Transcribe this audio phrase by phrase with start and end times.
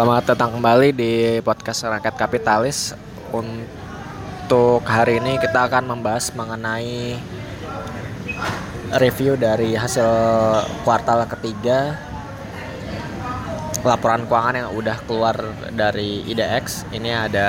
[0.00, 1.12] Selamat datang kembali di
[1.44, 2.96] podcast Rakyat Kapitalis.
[3.36, 7.20] Untuk hari ini kita akan membahas mengenai
[8.96, 10.08] review dari hasil
[10.88, 12.00] kuartal ketiga
[13.84, 15.36] laporan keuangan yang udah keluar
[15.68, 16.88] dari IDX.
[16.96, 17.48] Ini ada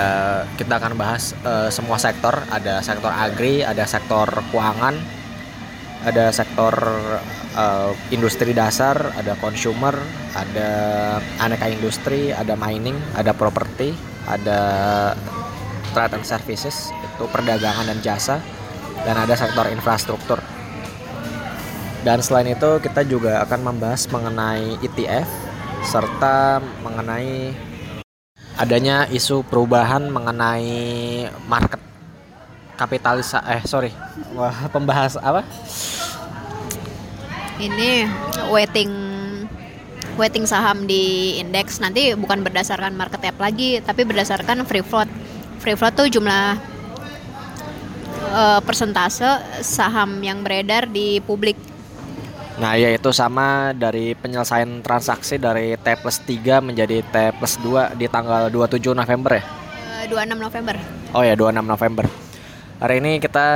[0.59, 4.99] kita akan bahas uh, semua sektor, ada sektor agri, ada sektor keuangan,
[6.04, 6.76] ada sektor
[7.55, 9.96] uh, industri dasar, ada consumer,
[10.36, 10.70] ada
[11.40, 13.96] aneka industri, ada mining, ada properti,
[14.27, 14.60] ada
[15.91, 18.38] trade and services, itu perdagangan dan jasa,
[19.04, 20.40] dan ada sektor infrastruktur.
[22.02, 25.30] Dan selain itu kita juga akan membahas mengenai ETF
[25.86, 27.54] serta mengenai
[28.58, 31.82] adanya isu perubahan mengenai market
[32.77, 33.90] kapitalisa eh sorry
[34.38, 35.41] wah pembahas apa
[37.60, 38.07] ini
[38.48, 38.91] waiting
[40.16, 45.10] waiting saham di indeks nanti bukan berdasarkan market cap lagi tapi berdasarkan free float
[45.60, 46.60] free float tuh jumlah
[48.32, 49.26] uh, persentase
[49.66, 51.58] saham yang beredar di publik
[52.62, 58.05] Nah, yaitu sama dari penyelesaian transaksi dari T plus 3 menjadi T plus 2 di
[58.05, 59.43] tanggal 27 November ya?
[60.05, 60.76] 26 eh, November.
[61.18, 62.05] Oh ya, 26 November.
[62.77, 63.48] Hari ini kita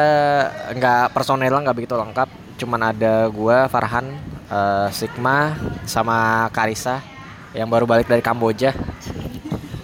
[0.74, 4.16] nggak personel nggak begitu lengkap, cuman ada gua, Farhan,
[4.52, 5.56] uh, Sigma,
[5.88, 7.02] sama Karisa
[7.56, 8.74] yang baru balik dari Kamboja.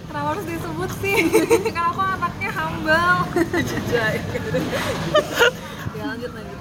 [0.08, 1.16] Kenapa harus disebut sih?
[1.76, 3.16] Karena aku anaknya humble.
[5.92, 6.56] ya lanjut lanjut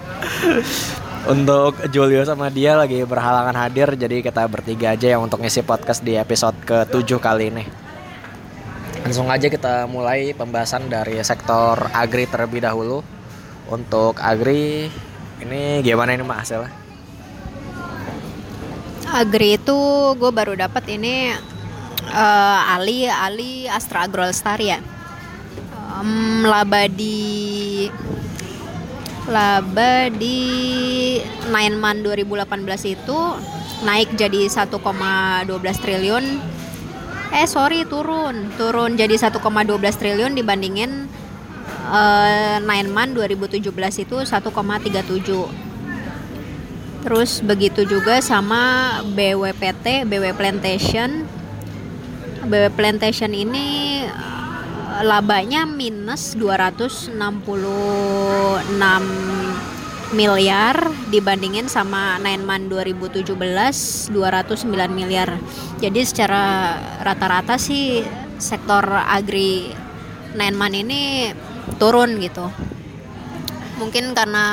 [1.29, 6.01] untuk Julio sama dia lagi berhalangan hadir jadi kita bertiga aja yang untuk ngisi podcast
[6.01, 7.65] di episode ke-7 kali ini
[9.05, 13.05] langsung aja kita mulai pembahasan dari sektor agri terlebih dahulu
[13.69, 14.89] untuk agri
[15.41, 16.71] ini gimana ini mak hasilnya?
[19.11, 19.79] Agri itu
[20.15, 21.35] gue baru dapat ini
[22.15, 24.79] uh, Ali Ali Astra Agrolstar ya.
[25.91, 27.91] Um, laba di
[29.27, 30.39] laba di
[31.51, 33.19] 9 month 2018 itu
[33.83, 34.71] naik jadi 1,12
[35.83, 36.25] triliun.
[37.35, 38.47] Eh sorry turun.
[38.55, 39.35] Turun jadi 1,12
[39.99, 41.11] triliun dibandingin
[41.91, 44.31] uh, 9 month 2017 itu 1,37
[47.01, 51.27] terus begitu juga sama BWPT BW Plantation
[52.45, 54.01] BW Plantation ini
[55.01, 57.17] labanya minus 266
[60.11, 60.75] miliar
[61.07, 65.39] dibandingin sama 9 month 2017 209 miliar.
[65.79, 68.03] Jadi secara rata-rata sih
[68.37, 69.71] sektor agri
[70.35, 71.31] 9 month ini
[71.81, 72.45] turun gitu.
[73.81, 74.45] Mungkin karena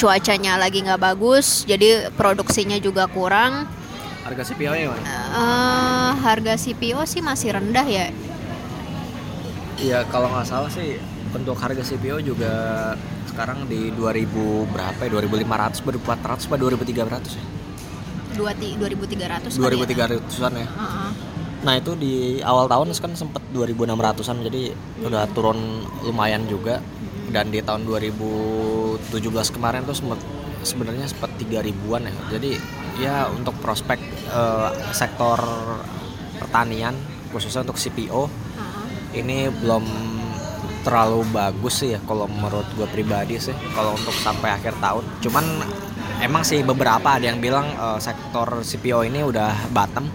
[0.00, 3.68] cuacanya lagi nggak bagus, jadi produksinya juga kurang.
[4.24, 4.90] Harga CPO ya,
[5.36, 8.10] Uh, harga CPO sih masih rendah ya
[9.76, 10.96] Iya kalau nggak salah sih
[11.36, 12.52] untuk harga CPO juga
[13.28, 17.44] sekarang di 2000 berapa ya 2500 2400 apa 2300 ya?
[18.40, 20.66] 2300 2300-an ya.
[20.66, 21.10] Uh -huh.
[21.64, 25.08] Nah, itu di awal tahun kan sempat 2600-an jadi hmm.
[25.08, 26.84] udah turun lumayan juga
[27.32, 29.08] dan di tahun 2017
[29.56, 30.20] kemarin tuh sempat
[30.62, 32.14] sebenarnya sempat 3000-an ya.
[32.36, 32.50] Jadi
[33.00, 34.00] ya untuk prospek
[34.32, 35.40] uh, sektor
[36.40, 36.96] pertanian
[37.32, 38.28] khususnya untuk CPO
[39.16, 39.84] ini belum
[40.86, 45.44] terlalu bagus sih ya kalau menurut gue pribadi sih kalau untuk sampai akhir tahun cuman
[46.22, 50.06] emang sih beberapa ada yang bilang uh, sektor CPO ini udah bottom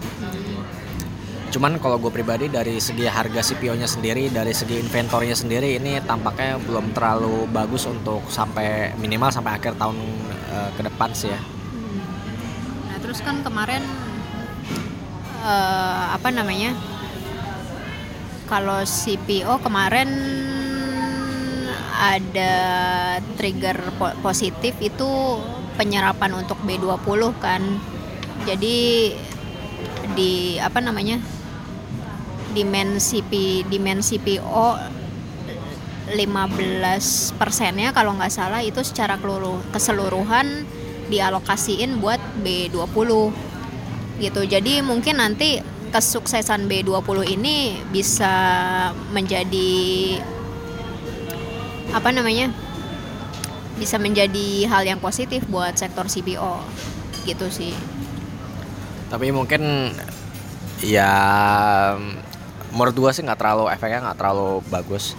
[1.52, 6.56] cuman kalau gue pribadi dari segi harga CPO-nya sendiri dari segi inventornya sendiri ini tampaknya
[6.64, 10.00] belum terlalu bagus untuk sampai minimal sampai akhir tahun
[10.48, 11.40] uh, ke depan sih ya
[12.88, 13.84] nah terus kan kemarin
[15.44, 16.72] uh, apa namanya
[18.48, 20.08] kalau CPO kemarin
[22.02, 22.54] ada
[23.38, 25.08] trigger po positif itu
[25.78, 27.62] penyerapan untuk B20 kan.
[28.44, 28.76] Jadi
[30.12, 31.22] di apa namanya?
[32.52, 34.68] Demand CP demand CPO
[36.12, 39.16] 15 persennya kalau nggak salah itu secara
[39.72, 40.68] keseluruhan
[41.08, 43.10] dialokasiin buat B20
[44.20, 48.32] gitu jadi mungkin nanti kesuksesan B20 ini bisa
[49.12, 49.72] menjadi
[51.92, 52.48] apa namanya?
[53.72, 56.62] bisa menjadi hal yang positif buat sektor CPO
[57.26, 57.74] gitu sih.
[59.10, 59.90] Tapi mungkin
[60.84, 61.10] ya
[62.72, 65.14] menurut gua sih nggak terlalu efeknya nggak terlalu bagus.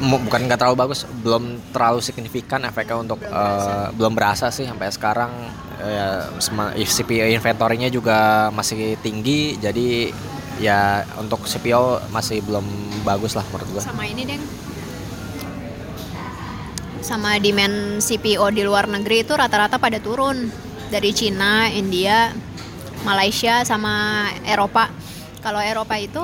[0.00, 5.32] Bukan nggak terlalu bagus belum terlalu signifikan efeknya untuk eh, belum berasa sih sampai sekarang.
[5.80, 10.12] Ya sema- CPO inventory-nya juga masih tinggi jadi
[10.60, 12.64] ya untuk CPO masih belum
[13.00, 13.82] bagus lah menurut gua.
[13.82, 14.44] Sama ini deng.
[17.00, 20.52] Sama demand CPO di luar negeri itu rata-rata pada turun.
[20.90, 22.34] Dari Cina, India,
[23.06, 24.90] Malaysia sama Eropa.
[25.40, 26.20] Kalau Eropa itu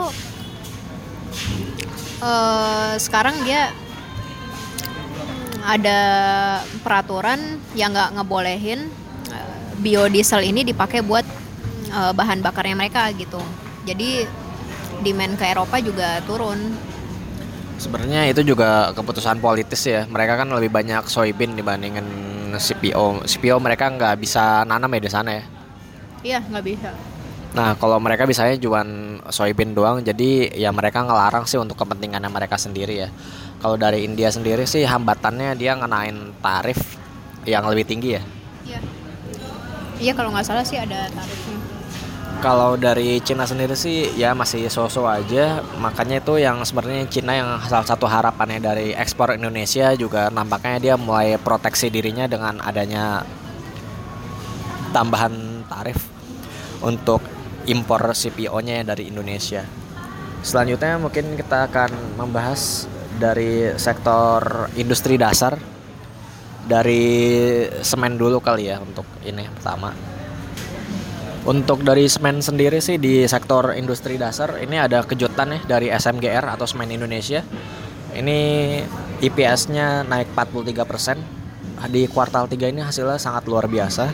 [2.22, 3.72] eh, sekarang dia
[5.66, 6.00] ada
[6.86, 8.86] peraturan yang nggak ngebolehin
[9.34, 11.26] eh, biodiesel ini dipakai buat
[11.90, 13.42] eh, bahan bakarnya mereka gitu.
[13.86, 14.26] Jadi
[15.02, 16.58] demand ke Eropa juga turun.
[17.76, 20.08] Sebenarnya itu juga keputusan politis ya.
[20.08, 22.06] Mereka kan lebih banyak soybean dibandingin
[22.56, 23.28] CPO.
[23.28, 25.44] CPO mereka nggak bisa nanam ya di sana ya.
[26.24, 26.90] Iya, nggak bisa.
[27.56, 32.60] Nah, kalau mereka bisanya cuman soybean doang, jadi ya mereka ngelarang sih untuk kepentingannya mereka
[32.60, 33.08] sendiri ya.
[33.64, 36.76] Kalau dari India sendiri sih hambatannya dia ngenain tarif
[37.48, 38.22] yang lebih tinggi ya.
[38.68, 38.80] Iya.
[39.96, 41.56] Iya, kalau nggak salah sih ada tarifnya.
[42.44, 45.64] Kalau dari Cina sendiri sih ya masih so-so aja.
[45.80, 50.94] Makanya itu yang sebenarnya Cina yang salah satu harapannya dari ekspor Indonesia juga nampaknya dia
[51.00, 53.24] mulai proteksi dirinya dengan adanya
[54.92, 56.04] tambahan tarif
[56.84, 57.35] untuk
[57.66, 59.66] impor CPO-nya dari Indonesia.
[60.46, 62.86] Selanjutnya mungkin kita akan membahas
[63.18, 65.58] dari sektor industri dasar
[66.66, 67.02] dari
[67.82, 69.94] semen dulu kali ya untuk ini pertama.
[71.46, 76.42] Untuk dari semen sendiri sih di sektor industri dasar ini ada kejutan nih dari SMGR
[76.42, 77.46] atau Semen Indonesia.
[78.10, 78.38] Ini
[79.22, 81.86] IPS-nya naik 43%.
[81.86, 84.10] Di kuartal 3 ini hasilnya sangat luar biasa.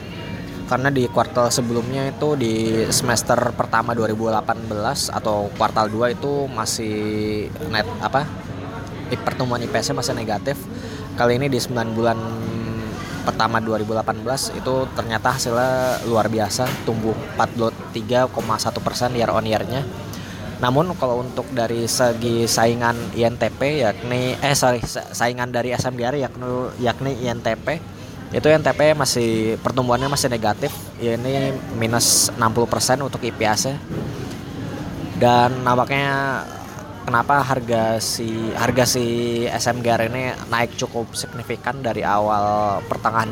[0.68, 6.96] Karena di kuartal sebelumnya itu di semester pertama 2018 atau kuartal 2 itu masih
[7.68, 8.24] net apa?
[9.12, 10.56] Pertumbuhan IPS-nya masih negatif.
[11.12, 12.16] Kali ini di 9 bulan
[13.22, 18.32] pertama 2018 itu ternyata hasilnya luar biasa tumbuh 43,1
[18.82, 19.84] persen year on year-nya.
[20.62, 26.46] Namun kalau untuk dari segi saingan INTP yakni eh sorry sa- saingan dari SMGR yakni
[26.78, 27.82] yakni INTP
[28.32, 30.72] itu INTP masih pertumbuhannya masih negatif.
[30.96, 33.76] Ini minus 60% untuk IPS-nya
[35.22, 36.42] dan nampaknya
[37.06, 39.04] kenapa harga si harga si
[39.46, 43.30] SMGR ini naik cukup signifikan dari awal pertengahan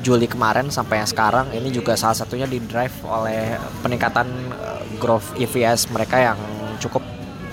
[0.00, 1.46] Juli kemarin sampai yang sekarang.
[1.50, 6.38] Ini juga salah satunya di drive oleh peningkatan eh, growth EVS mereka yang
[6.80, 7.02] cukup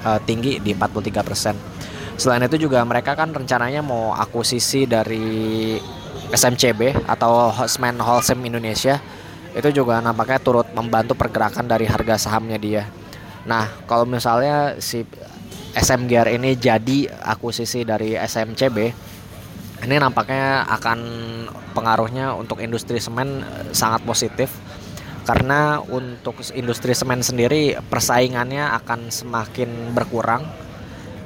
[0.06, 2.20] eh, tinggi di 43%.
[2.20, 5.76] Selain itu juga mereka kan rencananya mau akuisisi dari
[6.34, 8.98] SMCB atau Semen Holcim Indonesia
[9.54, 12.84] itu juga nampaknya turut membantu pergerakan dari harga sahamnya dia.
[13.46, 15.06] Nah, kalau misalnya si
[15.78, 18.78] SMGR ini jadi akuisisi dari SMCB,
[19.84, 21.00] ini nampaknya akan
[21.76, 24.50] pengaruhnya untuk industri semen eh, sangat positif
[25.24, 30.44] karena untuk industri semen sendiri persaingannya akan semakin berkurang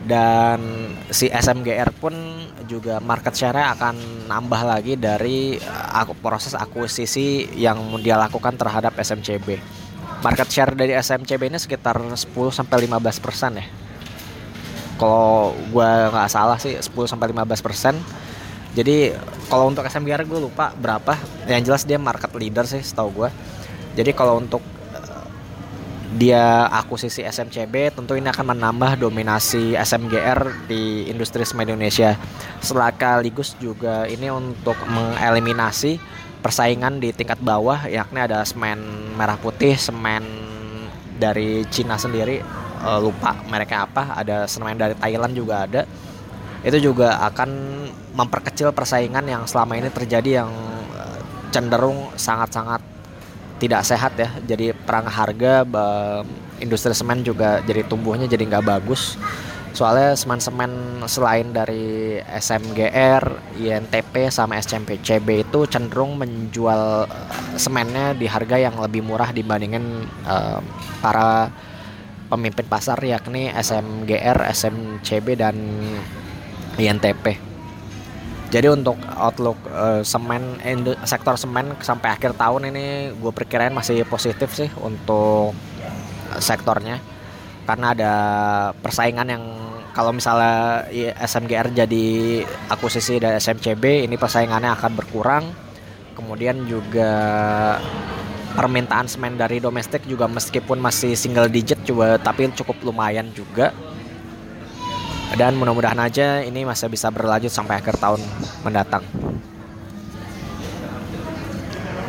[0.05, 0.59] dan
[1.09, 2.13] si SMGR pun
[2.69, 8.93] juga market share akan nambah lagi dari eh, aku- proses akuisisi yang dia lakukan terhadap
[8.99, 9.57] SMCB.
[10.21, 12.17] Market share dari SMCB ini sekitar 10
[12.53, 13.65] sampai 15 persen ya.
[14.97, 17.95] Kalau gua nggak salah sih 10 sampai 15 persen.
[18.73, 19.13] Jadi
[19.49, 21.17] kalau untuk SMGR gue lupa berapa.
[21.49, 23.29] Yang jelas dia market leader sih setahu gua.
[23.93, 24.61] Jadi kalau untuk
[26.17, 32.17] dia akuisisi SMCB tentu ini akan menambah dominasi SMGR di industri semen Indonesia.
[32.57, 36.01] Sekaligus juga ini untuk mengeliminasi
[36.41, 38.81] persaingan di tingkat bawah yakni ada semen
[39.13, 40.25] merah putih, semen
[41.21, 42.41] dari Cina sendiri
[42.81, 45.85] eh, lupa mereknya apa, ada semen dari Thailand juga ada.
[46.65, 47.49] Itu juga akan
[48.17, 50.49] memperkecil persaingan yang selama ini terjadi yang
[50.97, 51.19] eh,
[51.53, 52.96] cenderung sangat-sangat
[53.57, 55.65] tidak sehat ya jadi perang harga
[56.61, 59.17] industri semen juga jadi tumbuhnya jadi nggak bagus
[59.77, 68.57] soalnya semen-semen selain dari SMGR, INTP sama SCMPCB itu cenderung menjual eh, semennya di harga
[68.57, 70.59] yang lebih murah dibandingin eh,
[70.97, 71.53] para
[72.25, 75.55] pemimpin pasar yakni SMGR, SMCB dan
[76.81, 77.46] INTP.
[78.47, 80.59] Jadi untuk outlook eh, semen
[81.03, 85.51] sektor semen sampai akhir tahun ini gue perkirain masih positif sih untuk
[86.39, 87.03] sektornya.
[87.67, 88.13] Karena ada
[88.79, 89.43] persaingan yang
[89.91, 90.87] kalau misalnya
[91.19, 92.07] SMGR jadi
[92.71, 95.45] akuisisi dari SMCB ini persaingannya akan berkurang.
[96.15, 97.11] Kemudian juga
[98.57, 103.69] permintaan semen dari domestik juga meskipun masih single digit juga tapi cukup lumayan juga
[105.35, 108.23] dan mudah-mudahan aja ini masih bisa berlanjut sampai akhir tahun
[108.63, 109.03] mendatang.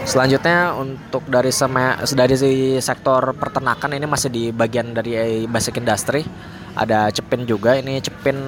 [0.09, 2.37] Selanjutnya untuk dari seme, dari
[2.81, 6.25] sektor peternakan ini masih di bagian dari basic industry.
[6.73, 7.77] Ada cepin juga.
[7.77, 8.39] Ini cepin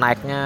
[0.00, 0.40] naiknya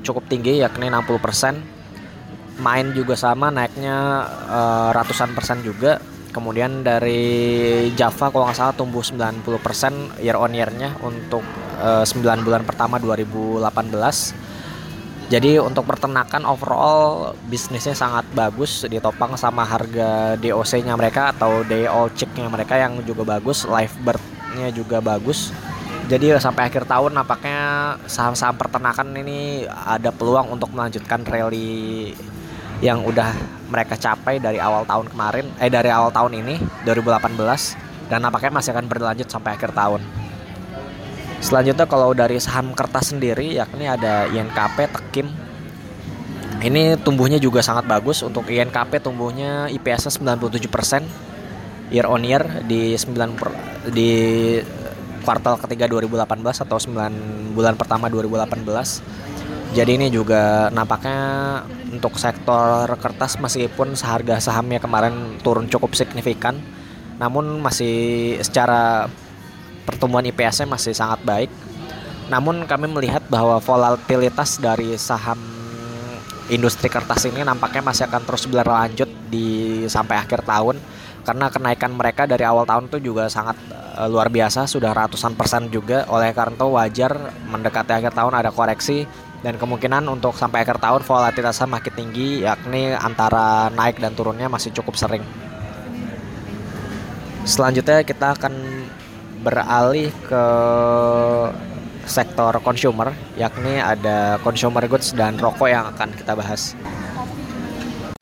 [0.00, 6.00] cukup tinggi yakni 60% main juga sama naiknya uh, ratusan persen juga.
[6.32, 11.44] Kemudian dari Java kalau nggak salah tumbuh 90% year on year-nya untuk
[11.80, 14.54] uh, 9 bulan pertama 2018
[15.32, 22.12] jadi untuk peternakan overall bisnisnya sangat bagus ditopang sama harga DOC-nya mereka atau day old
[22.12, 25.48] chick-nya mereka yang juga bagus, live bird-nya juga bagus.
[26.12, 27.60] Jadi sampai akhir tahun nampaknya
[28.04, 32.12] saham-saham peternakan ini ada peluang untuk melanjutkan rally
[32.84, 33.32] yang udah
[33.72, 38.76] mereka capai dari awal tahun kemarin eh dari awal tahun ini 2018 dan nampaknya masih
[38.76, 40.04] akan berlanjut sampai akhir tahun.
[41.44, 45.28] Selanjutnya kalau dari saham kertas sendiri yakni ada INKP, Tekim.
[46.64, 51.04] Ini tumbuhnya juga sangat bagus untuk INKP tumbuhnya IPS 97%
[51.92, 53.52] year on year di 9 per,
[53.92, 54.10] di
[55.20, 59.76] kuartal ketiga 2018 atau 9 bulan pertama 2018.
[59.76, 61.20] Jadi ini juga nampaknya
[61.92, 66.56] untuk sektor kertas meskipun seharga sahamnya kemarin turun cukup signifikan
[67.20, 69.06] namun masih secara
[69.84, 71.50] pertumbuhan IPS-nya masih sangat baik.
[72.32, 75.36] Namun kami melihat bahwa volatilitas dari saham
[76.48, 80.76] industri kertas ini nampaknya masih akan terus berlanjut di sampai akhir tahun.
[81.24, 83.56] Karena kenaikan mereka dari awal tahun itu juga sangat
[83.96, 86.04] uh, luar biasa sudah ratusan persen juga.
[86.12, 87.12] Oleh karena itu wajar
[87.48, 89.08] mendekati akhir tahun ada koreksi
[89.40, 94.72] dan kemungkinan untuk sampai akhir tahun volatilitasnya makin tinggi yakni antara naik dan turunnya masih
[94.72, 95.24] cukup sering.
[97.44, 98.52] Selanjutnya kita akan
[99.44, 100.44] beralih ke
[102.08, 106.72] sektor consumer yakni ada consumer goods dan rokok yang akan kita bahas.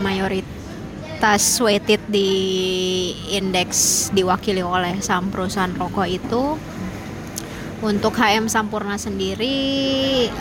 [0.02, 2.31] Mayoritas weighted di
[3.31, 6.59] indeks diwakili oleh saham perusahaan rokok itu
[7.83, 9.55] untuk HM Sampurna sendiri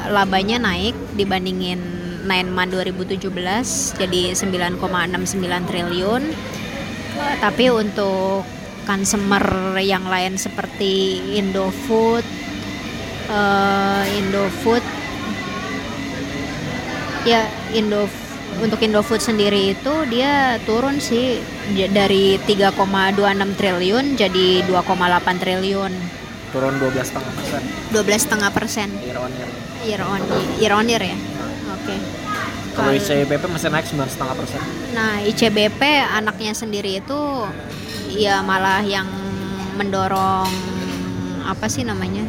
[0.09, 4.77] labanya naik dibandingin 9 month 2017 jadi 9,69
[5.69, 6.23] triliun.
[7.41, 8.45] Tapi untuk
[8.91, 12.27] consumer yang lain seperti Indofood,
[13.31, 14.83] uh, Indofood,
[17.23, 18.11] ya Indo
[18.59, 21.39] untuk Indofood sendiri itu dia turun sih
[21.71, 23.15] dari 3,26
[23.55, 25.93] triliun jadi 2,8 triliun.
[26.51, 27.61] Turun 12,5 persen.
[27.95, 28.87] 12,5 persen.
[29.07, 29.49] Year on year.
[29.87, 30.21] Year on
[30.59, 31.15] year, on year ya.
[31.15, 31.95] Oke.
[31.95, 31.99] Okay.
[32.75, 34.59] Kalau ICBP masih naik 9,5 persen.
[34.91, 35.79] Nah ICBP
[36.11, 37.19] anaknya sendiri itu
[38.15, 39.07] ya malah yang
[39.79, 40.49] mendorong
[41.47, 42.23] apa sih namanya?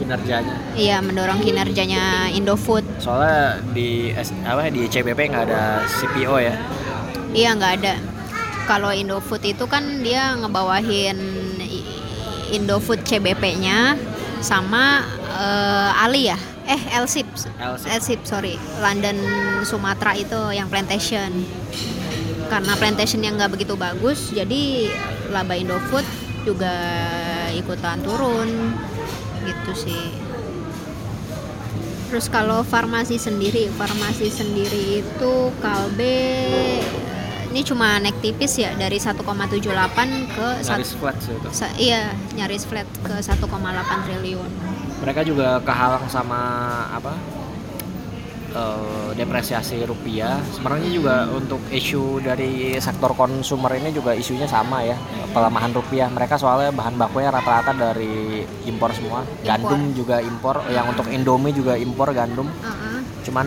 [0.00, 0.56] Kinerjanya.
[0.74, 2.82] Iya mendorong kinerjanya Indofood.
[2.96, 6.54] Soalnya di apa di CBP nggak ada CPO ya?
[7.36, 7.94] Iya nggak ada.
[8.64, 11.18] Kalau Indofood itu kan dia ngebawahin
[12.50, 13.94] Indofood CBP-nya
[14.40, 15.04] sama
[15.36, 16.38] uh, Ali ya?
[16.64, 17.28] Eh Elsip
[17.86, 18.56] Elsip sorry.
[18.80, 19.20] London
[19.68, 21.44] Sumatera itu yang plantation
[22.50, 24.90] karena plantation yang nggak begitu bagus jadi
[25.30, 26.02] laba Indofood
[26.42, 26.74] juga
[27.54, 28.74] ikutan turun
[29.46, 30.04] gitu sih.
[32.10, 36.18] Terus kalau farmasi sendiri farmasi sendiri itu Kalbe
[37.50, 39.22] ini cuma naik tipis ya dari 1,78
[40.34, 41.48] ke nyaris flat sih itu.
[41.78, 43.46] Iya nyaris flat ke 1,8
[44.10, 44.50] triliun.
[45.06, 46.42] Mereka juga kehalang sama
[46.90, 47.14] apa
[48.54, 50.38] uh, depresiasi rupiah.
[50.54, 54.96] Sebenarnya juga untuk isu dari sektor konsumer ini juga isunya sama ya,
[55.34, 56.08] pelemahan rupiah.
[56.10, 59.26] Mereka soalnya bahan bakunya rata-rata dari impor semua.
[59.42, 62.48] Gandum juga impor, yang untuk Indomie juga impor gandum.
[62.62, 62.98] Uh -uh.
[63.20, 63.46] Cuman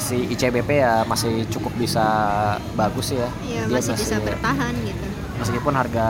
[0.00, 2.02] si ICBP ya masih cukup bisa
[2.74, 3.28] bagus ya.
[3.44, 5.06] Iya, masih, masih bisa bertahan gitu.
[5.40, 6.08] Meskipun harga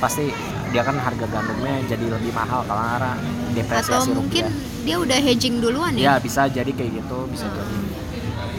[0.00, 0.32] pasti
[0.70, 3.18] dia kan harga gandumnya jadi lebih mahal karena
[3.54, 4.84] depresiasi Atau mungkin rupiah.
[4.86, 6.02] dia udah hedging duluan ya?
[6.02, 7.56] Ya bisa jadi kayak gitu, bisa hmm.
[7.58, 7.76] jadi.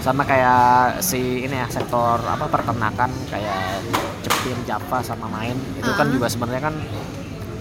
[0.01, 3.85] Sama kayak si ini ya sektor apa peternakan kayak
[4.25, 5.99] cepin Java sama main itu uh -huh.
[5.99, 6.75] kan juga sebenarnya kan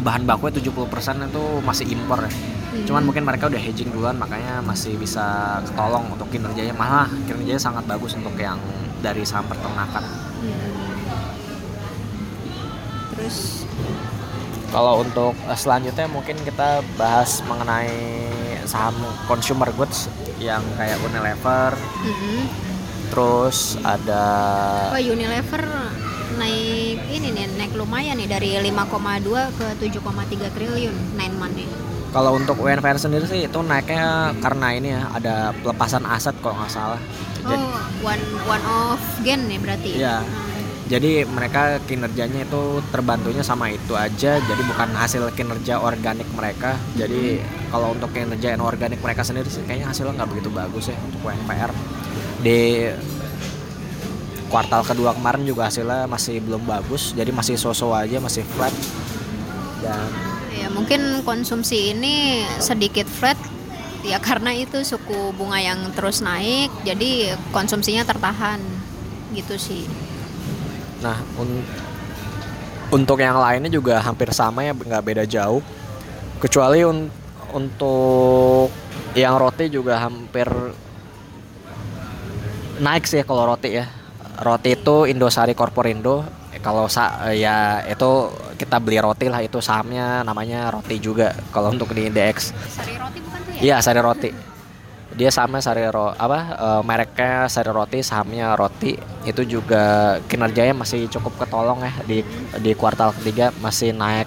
[0.00, 2.32] bahan bakunya 70% itu masih impor ya.
[2.32, 2.86] Hmm.
[2.86, 7.84] Cuman mungkin mereka udah hedging duluan makanya masih bisa ketolong untuk kinerjanya malah kinerjanya sangat
[7.84, 8.56] bagus untuk yang
[9.04, 10.04] dari saham peternakan.
[10.40, 10.72] Hmm.
[13.12, 13.68] Terus
[14.70, 17.90] kalau untuk uh, selanjutnya mungkin kita bahas mengenai
[18.64, 18.94] saham
[19.26, 20.06] consumer goods
[20.38, 21.74] yang kayak Unilever.
[22.06, 22.40] Mm -hmm.
[23.10, 24.24] Terus ada
[24.94, 25.66] Oh, Unilever
[26.38, 31.68] naik ini nih naik lumayan nih dari 5,2 ke 7,3 triliun 9 month nih.
[32.10, 36.70] Kalau untuk UNVR sendiri sih itu naiknya karena ini ya ada pelepasan aset kalau nggak
[36.70, 37.00] salah.
[37.42, 39.90] Jadi, Oh, one one off gain ya berarti.
[39.94, 40.16] Iya.
[40.90, 44.42] Jadi mereka kinerjanya itu terbantunya sama itu aja.
[44.42, 46.74] Jadi bukan hasil kinerja organik mereka.
[46.98, 47.38] Jadi
[47.70, 51.70] kalau untuk kinerja organik mereka sendiri sih kayaknya hasilnya nggak begitu bagus ya untuk UNVR.
[52.42, 52.90] Di
[54.50, 57.14] kuartal kedua kemarin juga hasilnya masih belum bagus.
[57.14, 58.74] Jadi masih so-so aja, masih flat.
[59.78, 60.10] Dan
[60.50, 63.38] Ya, mungkin konsumsi ini sedikit flat
[64.02, 68.58] ya karena itu suku bunga yang terus naik jadi konsumsinya tertahan
[69.30, 69.86] gitu sih.
[71.00, 71.64] Nah, un-
[72.90, 75.64] untuk yang lainnya juga hampir sama ya, nggak beda jauh.
[76.40, 77.12] Kecuali un-
[77.50, 78.70] untuk
[79.14, 80.46] yang roti juga hampir
[82.80, 83.86] naik sih kalau roti ya.
[84.40, 86.24] Roti itu Indosari Corporindo.
[86.60, 88.28] Kalau sa ya itu
[88.60, 91.32] kita beli roti lah itu sahamnya namanya roti juga.
[91.56, 93.60] Kalau untuk di indeks Sari roti bukan tuh ya?
[93.60, 94.30] Iya, sari roti.
[95.20, 98.96] Dia sama sari ro apa eh, mereknya sari roti, sahamnya roti.
[99.28, 102.24] Itu juga kinerjanya masih cukup ketolong ya di
[102.56, 104.24] di kuartal ketiga masih naik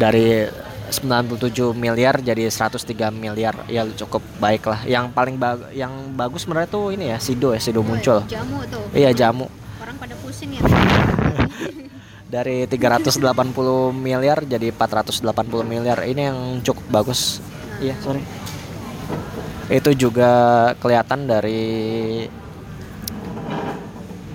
[0.00, 0.48] dari
[0.88, 3.68] 97 miliar jadi 103 miliar.
[3.68, 4.80] Ya cukup baik lah.
[4.88, 8.24] Yang paling ba- yang bagus sebenarnya tuh ini ya Sido ya, Sido muncul.
[8.24, 8.80] Jamu tuh.
[8.96, 9.50] Iya, jamu.
[9.82, 10.64] Orang pada pusing ya.
[12.32, 13.20] Dari 380
[13.92, 15.20] miliar jadi 480
[15.68, 16.00] miliar.
[16.00, 17.44] Ini yang cukup bagus.
[17.82, 18.24] Iya, sorry.
[19.66, 20.30] Itu juga
[20.78, 21.64] kelihatan dari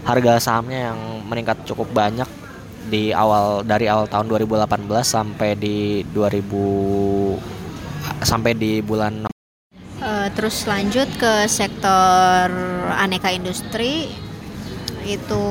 [0.03, 2.27] harga sahamnya yang meningkat cukup banyak
[2.89, 7.37] di awal dari awal tahun 2018 sampai di 2000
[8.25, 9.31] sampai di bulan
[10.01, 12.49] Eh, terus lanjut ke sektor
[12.97, 14.09] aneka industri
[15.05, 15.45] itu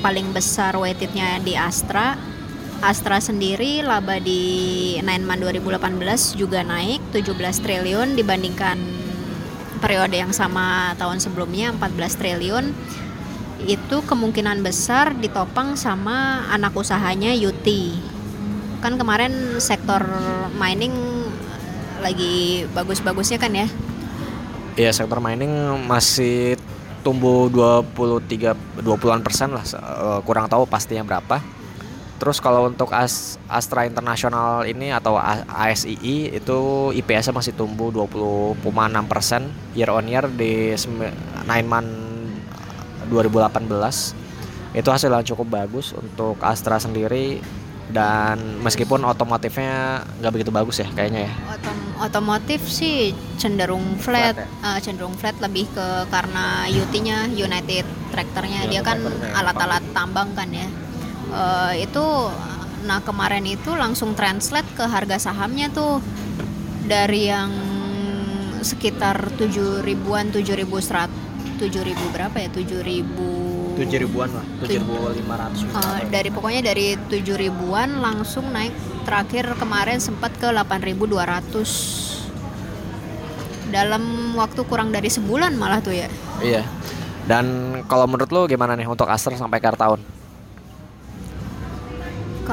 [0.00, 2.16] paling besar weightednya di Astra.
[2.82, 8.74] Astra sendiri laba di 9 month 2018 juga naik 17 triliun dibandingkan
[9.78, 12.74] periode yang sama tahun sebelumnya 14 triliun.
[13.62, 17.94] Itu kemungkinan besar ditopang sama anak usahanya Yuti.
[18.82, 20.02] Kan kemarin sektor
[20.58, 20.90] mining
[22.02, 23.70] lagi bagus-bagusnya kan ya.
[24.74, 25.54] ya sektor mining
[25.86, 26.58] masih
[27.06, 31.61] tumbuh 23 20-an persen lah eh, kurang tahu pastinya berapa.
[32.22, 35.18] Terus kalau untuk As- Astra Internasional ini atau
[35.50, 36.58] ASII itu
[36.94, 38.62] IPS masih tumbuh 20,6
[39.10, 41.02] persen year on year di 9
[41.66, 41.90] month
[43.10, 47.42] 2018 itu hasil yang cukup bagus untuk Astra sendiri
[47.90, 54.46] dan meskipun otomotifnya nggak begitu bagus ya kayaknya ya Otom- otomotif sih cenderung flat, Flat
[54.48, 59.32] eh, cenderung flat lebih ke karena UT-nya United Tractor-nya dia kan tractor-nya.
[59.34, 60.68] alat-alat tambang kan ya.
[61.32, 62.06] Eh, itu
[62.82, 65.98] nah kemarin itu langsung translate ke harga sahamnya tuh.
[66.82, 67.50] Dari yang
[68.62, 71.10] sekitar 7 ribuan 7100
[71.58, 72.48] 7 ribu berapa ya?
[72.50, 73.42] 7 ribu
[73.72, 78.72] tujuh ribuan lah tujuh ribu lima ratus Eh, dari pokoknya dari 7 ribuan langsung naik
[79.08, 82.12] terakhir kemarin sempat ke 8.200
[83.72, 86.08] dalam waktu kurang dari sebulan malah tuh ya.
[86.44, 86.62] Iya.
[87.24, 90.04] Dan kalau menurut lu gimana nih untuk Aster sampai akhir tahun?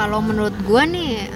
[0.00, 1.28] Kalau menurut gua nih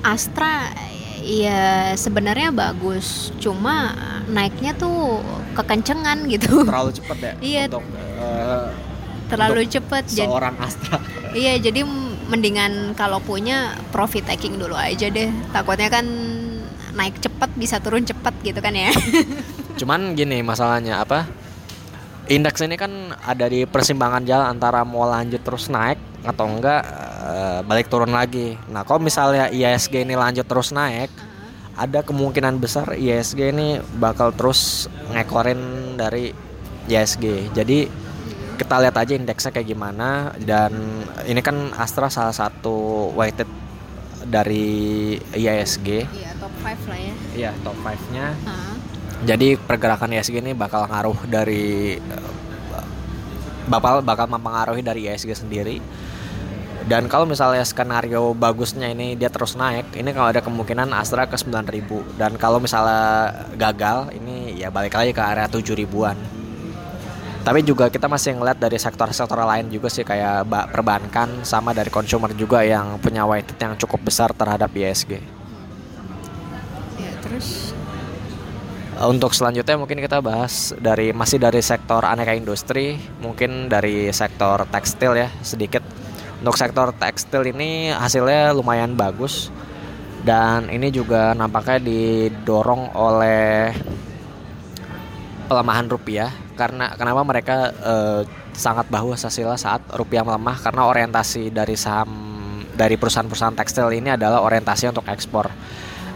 [0.00, 0.72] Astra
[1.20, 3.92] ya sebenarnya bagus cuma
[4.32, 5.20] naiknya tuh
[5.52, 7.62] kekencengan gitu Terlalu cepet ya Iya.
[7.68, 7.84] untuk
[8.16, 8.64] eh,
[9.28, 10.96] terlalu untuk cepet jadi seorang Astra.
[11.36, 11.84] Iya, jadi
[12.32, 15.28] mendingan kalau punya profit taking dulu aja deh.
[15.52, 16.06] Takutnya kan
[16.96, 18.88] naik cepat bisa turun cepat gitu kan ya.
[19.76, 21.28] Cuman gini masalahnya apa?
[22.26, 25.94] Indeks ini kan ada di persimpangan jalan antara mau lanjut terus naik
[26.26, 26.82] atau enggak
[27.22, 28.58] eh, balik turun lagi.
[28.66, 31.06] Nah, kalau misalnya ISG ini lanjut terus naik,
[31.78, 36.34] ada kemungkinan besar ISG ini bakal terus ngekorin dari
[36.90, 37.54] ISG.
[37.54, 37.86] Jadi
[38.58, 40.74] kita lihat aja indeksnya kayak gimana dan
[41.30, 43.46] ini kan Astra salah satu weighted
[44.26, 46.10] dari IISG.
[46.10, 47.14] Iya, top 5 lah ya.
[47.38, 48.26] Iya, top 5-nya.
[48.34, 48.85] Heeh.
[49.24, 52.32] Jadi pergerakan ISG ini bakal ngaruh dari eh,
[53.64, 55.80] bakal bakal mempengaruhi dari ISG sendiri.
[56.86, 61.34] Dan kalau misalnya skenario bagusnya ini dia terus naik, ini kalau ada kemungkinan Astra ke
[61.34, 66.14] 9000 dan kalau misalnya gagal ini ya balik lagi ke area 7000-an.
[67.42, 71.90] Tapi juga kita masih ngeliat dari sektor-sektor lain juga sih kayak ba- perbankan sama dari
[71.90, 75.18] consumer juga yang punya weighted yang cukup besar terhadap ISG.
[77.02, 77.75] Ya, terus
[78.96, 85.20] Untuk selanjutnya mungkin kita bahas dari masih dari sektor aneka industri, mungkin dari sektor tekstil
[85.20, 85.84] ya sedikit.
[86.40, 89.52] Untuk sektor tekstil ini hasilnya lumayan bagus
[90.24, 93.76] dan ini juga nampaknya didorong oleh
[95.44, 98.20] pelemahan rupiah karena kenapa mereka eh,
[98.56, 102.10] sangat bahu Sasila saat rupiah melemah karena orientasi dari saham
[102.72, 105.52] dari perusahaan-perusahaan tekstil ini adalah orientasi untuk ekspor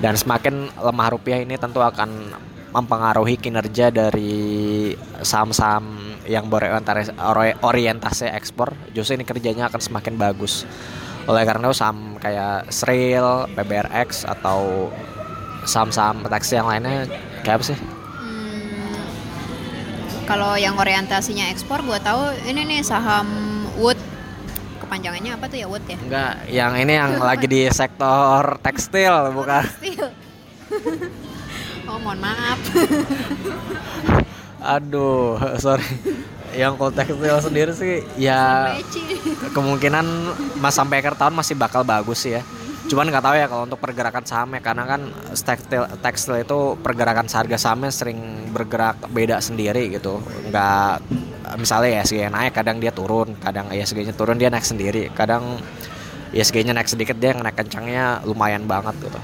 [0.01, 2.33] dan semakin lemah rupiah ini tentu akan
[2.71, 7.11] mempengaruhi kinerja dari saham-saham yang berorientasi
[7.63, 10.63] orientasi ekspor justru ini kerjanya akan semakin bagus
[11.29, 14.89] oleh karena itu saham kayak Sril, PBRX atau
[15.69, 17.05] saham-saham tekstil yang lainnya
[17.45, 17.79] kayak apa sih?
[18.17, 19.05] Hmm,
[20.25, 23.29] kalau yang orientasinya ekspor, gue tahu ini nih saham
[23.77, 24.01] Wood.
[24.81, 25.99] Kepanjangannya apa tuh ya Wood ya?
[26.01, 29.65] Enggak, yang ini yang lagi di sektor tekstil bukan?
[29.69, 30.09] Tekstil.
[31.89, 32.59] oh mohon maaf.
[34.77, 35.87] Aduh, sorry.
[36.51, 38.75] Yang kalau tekstil sendiri sih ya
[39.55, 40.03] kemungkinan
[40.59, 42.43] mas sampai akhir tahun masih bakal bagus sih ya.
[42.91, 47.55] Cuman nggak tahu ya kalau untuk pergerakan sahamnya karena kan tekstil tekstil itu pergerakan harga
[47.55, 50.19] sahamnya sering bergerak beda sendiri gitu.
[50.51, 51.07] Nggak
[51.55, 55.59] misalnya ISG naik kadang dia turun, kadang ISG-nya turun dia naik sendiri, kadang
[56.35, 59.21] ISG-nya naik sedikit dia naik kencangnya lumayan banget gitu.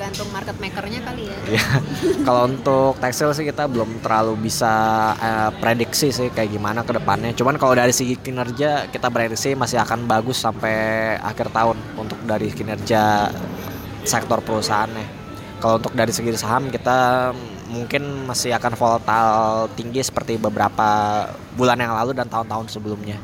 [0.00, 1.60] Tergantung market makernya kali ya.
[1.60, 1.66] Ya,
[2.24, 4.72] kalau untuk tekstil sih kita belum terlalu bisa
[5.20, 7.36] eh, prediksi sih kayak gimana ke depannya.
[7.36, 12.48] Cuman kalau dari segi kinerja kita prediksi masih akan bagus sampai akhir tahun untuk dari
[12.48, 13.28] kinerja
[14.08, 15.20] sektor perusahaannya.
[15.60, 17.28] Kalau untuk dari segi saham kita
[17.68, 21.28] mungkin masih akan volatile tinggi seperti beberapa
[21.60, 23.20] bulan yang lalu dan tahun-tahun sebelumnya.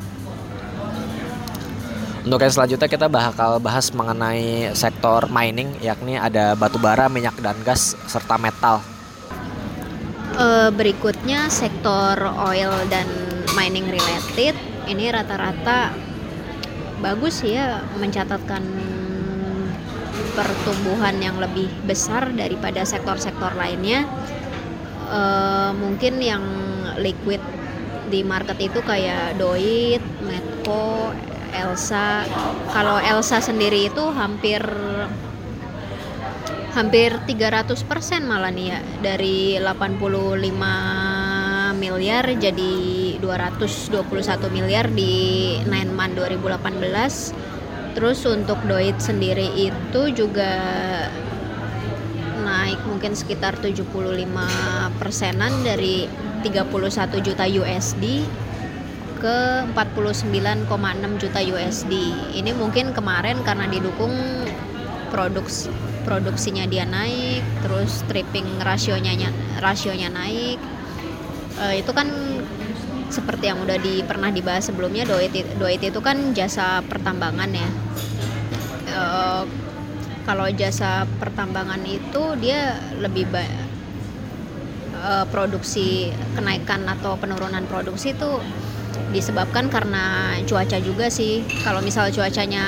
[2.26, 7.54] Untuk yang selanjutnya kita bakal bahas mengenai sektor mining yakni ada batu bara, minyak dan
[7.62, 8.82] gas serta metal.
[10.34, 12.18] Eh, berikutnya sektor
[12.50, 13.06] oil dan
[13.54, 14.58] mining related
[14.90, 15.94] ini rata-rata
[16.98, 18.66] bagus ya mencatatkan
[20.34, 24.02] pertumbuhan yang lebih besar daripada sektor-sektor lainnya.
[25.14, 26.42] Eh, mungkin yang
[26.98, 27.38] liquid
[28.10, 31.14] di market itu kayak Doit, Medco,
[31.64, 32.29] Elsa.
[32.73, 34.61] Kalau Elsa sendiri itu hampir
[36.77, 38.79] hampir 300% malah nih ya.
[39.01, 42.73] Dari 85 miliar jadi
[43.21, 50.53] 221 miliar di 9 month 2018 terus untuk Doit sendiri itu juga
[52.45, 53.88] naik mungkin sekitar 75
[55.01, 56.05] persenan dari
[56.45, 58.21] 31 juta USD
[59.16, 60.68] ke 49,6
[61.22, 61.92] juta USD
[62.37, 64.12] ini mungkin kemarin karena didukung
[65.09, 65.72] produks
[66.07, 70.61] produksinya dia naik terus stripping rasionya rasionya naik.
[71.57, 72.07] Eh, itu kan
[73.11, 77.68] seperti yang udah di pernah dibahas sebelumnya doit doit itu kan jasa pertambangan ya.
[78.92, 79.42] Eh,
[80.26, 83.64] kalau jasa pertambangan itu dia lebih ba-
[84.94, 88.31] eh, produksi kenaikan atau penurunan produksi itu
[89.11, 91.42] disebabkan karena cuaca juga sih.
[91.64, 92.64] Kalau misal cuacanya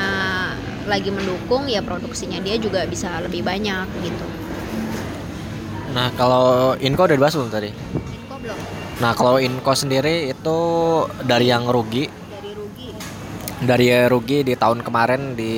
[0.88, 4.26] lagi mendukung ya produksinya dia juga bisa lebih banyak gitu.
[5.92, 7.70] Nah, kalau Inco udah dibahas belum tadi?
[7.72, 8.58] Info belum.
[9.00, 10.58] Nah, kalau Inco sendiri itu
[11.24, 12.88] dari yang rugi, dari rugi.
[13.64, 15.54] Dari rugi di tahun kemarin di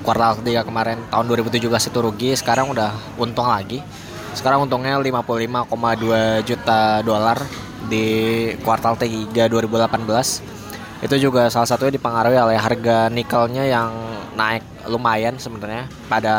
[0.00, 3.82] kuartal ketiga kemarin tahun 2017 itu rugi, sekarang udah untung lagi.
[4.30, 7.38] Sekarang untungnya 55,2 juta dolar
[7.88, 8.06] di
[8.60, 10.60] kuartal 3 2018.
[11.00, 13.88] Itu juga salah satunya dipengaruhi oleh harga nikelnya yang
[14.36, 16.34] naik lumayan sebenarnya pada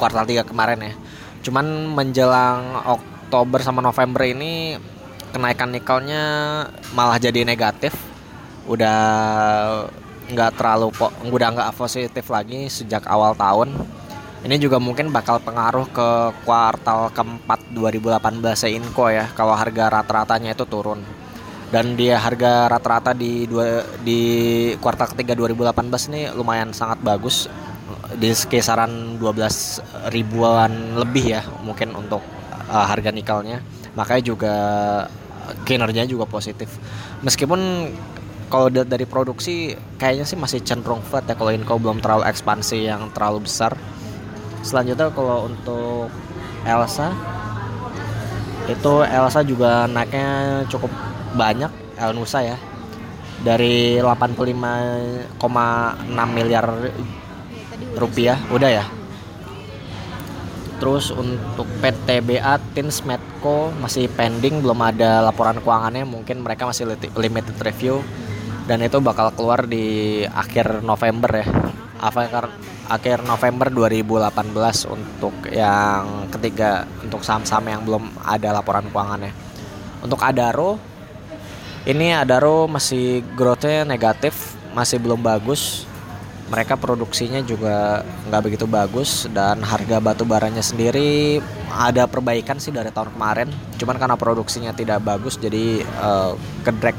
[0.00, 0.94] kuartal 3 kemarin ya.
[1.44, 4.80] Cuman menjelang Oktober sama November ini
[5.28, 6.22] kenaikan nikelnya
[6.96, 7.92] malah jadi negatif.
[8.64, 9.00] Udah
[10.28, 10.92] nggak terlalu
[11.28, 13.76] udah nggak positif lagi sejak awal tahun.
[14.38, 16.08] Ini juga mungkin bakal pengaruh ke
[16.46, 21.02] kuartal keempat 2018 Inco ya kalau harga rata-ratanya itu turun.
[21.68, 24.20] Dan dia harga rata-rata di dua, di
[24.80, 27.50] kuartal ketiga 2018 ini lumayan sangat bagus
[28.16, 32.22] di kisaran 12 ribuan lebih ya mungkin untuk
[32.70, 33.60] uh, harga nikelnya.
[33.98, 34.54] Makanya juga
[35.66, 36.72] kinerjanya juga positif.
[37.26, 37.90] Meskipun
[38.48, 42.86] kalau da- dari produksi kayaknya sih masih cenderung flat ya kalau Inco belum terlalu ekspansi
[42.86, 43.76] yang terlalu besar.
[44.68, 46.12] Selanjutnya kalau untuk
[46.68, 47.08] Elsa
[48.68, 50.92] itu Elsa juga naiknya cukup
[51.32, 52.60] banyak El Nusa ya.
[53.40, 55.40] Dari 85,6
[56.36, 56.68] miliar
[57.96, 58.84] rupiah udah ya.
[60.76, 66.04] Terus untuk PTBA Tins Medco masih pending belum ada laporan keuangannya.
[66.04, 68.04] Mungkin mereka masih limited review.
[68.68, 71.48] Dan itu bakal keluar di akhir November ya
[71.98, 72.54] kar-
[72.88, 79.32] akhir November 2018 untuk yang ketiga untuk saham-saham yang belum ada laporan keuangannya.
[80.00, 80.80] Untuk Adaro
[81.84, 85.84] ini Adaro masih growth-nya negatif, masih belum bagus.
[86.48, 92.88] Mereka produksinya juga nggak begitu bagus dan harga batu baranya sendiri ada perbaikan sih dari
[92.88, 93.48] tahun kemarin.
[93.76, 96.32] Cuman karena produksinya tidak bagus jadi uh,
[96.64, 96.96] kedrek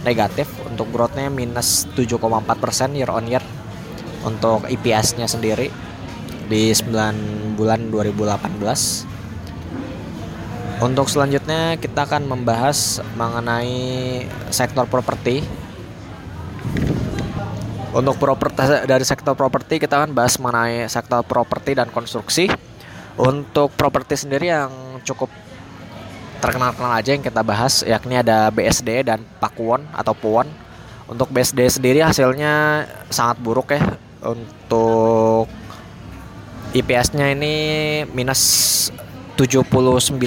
[0.00, 3.44] negatif untuk growth-nya minus 7,4% year on year
[4.26, 5.70] untuk IPS-nya sendiri
[6.50, 9.06] di 9 bulan 2018.
[10.76, 15.40] Untuk selanjutnya kita akan membahas mengenai sektor properti.
[17.96, 22.52] Untuk properti dari sektor properti kita akan bahas mengenai sektor properti dan konstruksi.
[23.16, 25.32] Untuk properti sendiri yang cukup
[26.44, 30.44] terkenal-kenal aja yang kita bahas yakni ada BSD dan Pakuwon atau Puwon.
[31.08, 33.80] Untuk BSD sendiri hasilnya sangat buruk ya
[34.28, 35.48] untuk
[36.74, 37.54] IPS-nya ini
[38.10, 38.42] minus
[39.38, 40.18] 79,6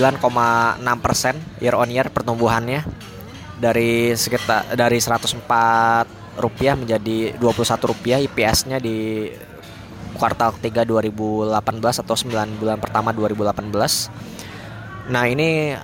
[1.02, 2.86] persen year on year pertumbuhannya
[3.60, 9.28] dari sekitar dari 104 rupiah menjadi 21 rupiah IPS-nya di
[10.16, 15.12] kuartal ketiga 2018 atau 9 bulan pertama 2018.
[15.12, 15.76] Nah ini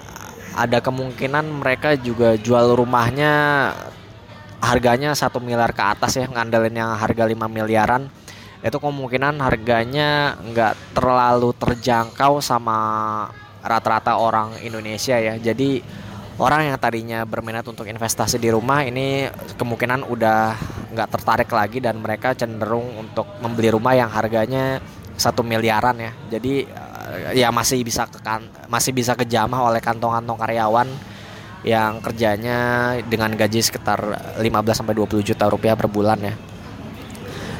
[0.55, 3.75] ada kemungkinan mereka juga jual rumahnya
[4.65, 8.09] harganya satu miliar ke atas ya ngandelin yang harga 5 miliaran.
[8.65, 12.77] Itu kemungkinan harganya nggak terlalu terjangkau sama
[13.61, 15.37] rata-rata orang Indonesia ya.
[15.37, 15.85] Jadi
[16.41, 20.41] orang yang tadinya berminat untuk investasi di rumah ini kemungkinan udah
[20.97, 24.81] nggak tertarik lagi dan mereka cenderung untuk membeli rumah yang harganya
[25.13, 26.11] satu miliaran ya.
[26.33, 28.17] Jadi eh, ya masih bisa ke
[28.65, 30.89] masih bisa kejamah oleh kantong-kantong karyawan
[31.65, 33.97] yang kerjanya dengan gaji sekitar
[34.37, 34.45] 15
[34.77, 36.33] sampai 20 juta rupiah per bulan ya.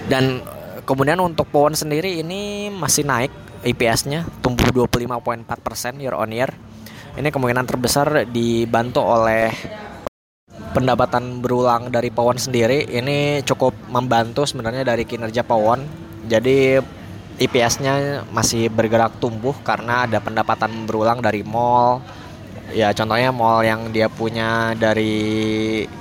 [0.05, 0.45] Dan
[0.85, 3.33] kemudian untuk Powon sendiri ini masih naik
[3.65, 6.53] IPS-nya tumbuh 25.4% year on year.
[7.17, 9.49] Ini kemungkinan terbesar dibantu oleh
[10.77, 12.85] pendapatan berulang dari Powon sendiri.
[12.85, 15.81] Ini cukup membantu sebenarnya dari kinerja Powon.
[16.29, 16.77] Jadi
[17.41, 22.05] IPS-nya masih bergerak tumbuh karena ada pendapatan berulang dari mall,
[22.75, 25.15] ya contohnya mall yang dia punya dari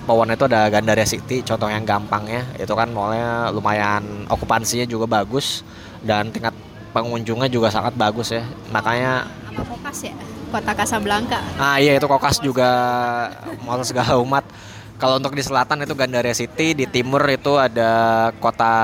[0.04, 2.42] Powon itu ada Gandaria City contoh yang gampang ya.
[2.58, 5.62] Itu kan mallnya lumayan okupansinya juga bagus
[6.02, 6.52] dan tingkat
[6.90, 8.42] pengunjungnya juga sangat bagus ya.
[8.74, 10.14] Makanya apa kokas ya?
[10.54, 12.70] Kota Kasablanka ah iya itu kokas juga
[13.66, 14.46] mall segala umat
[14.94, 18.74] kalau untuk di selatan itu Gandaria City, di timur itu ada kota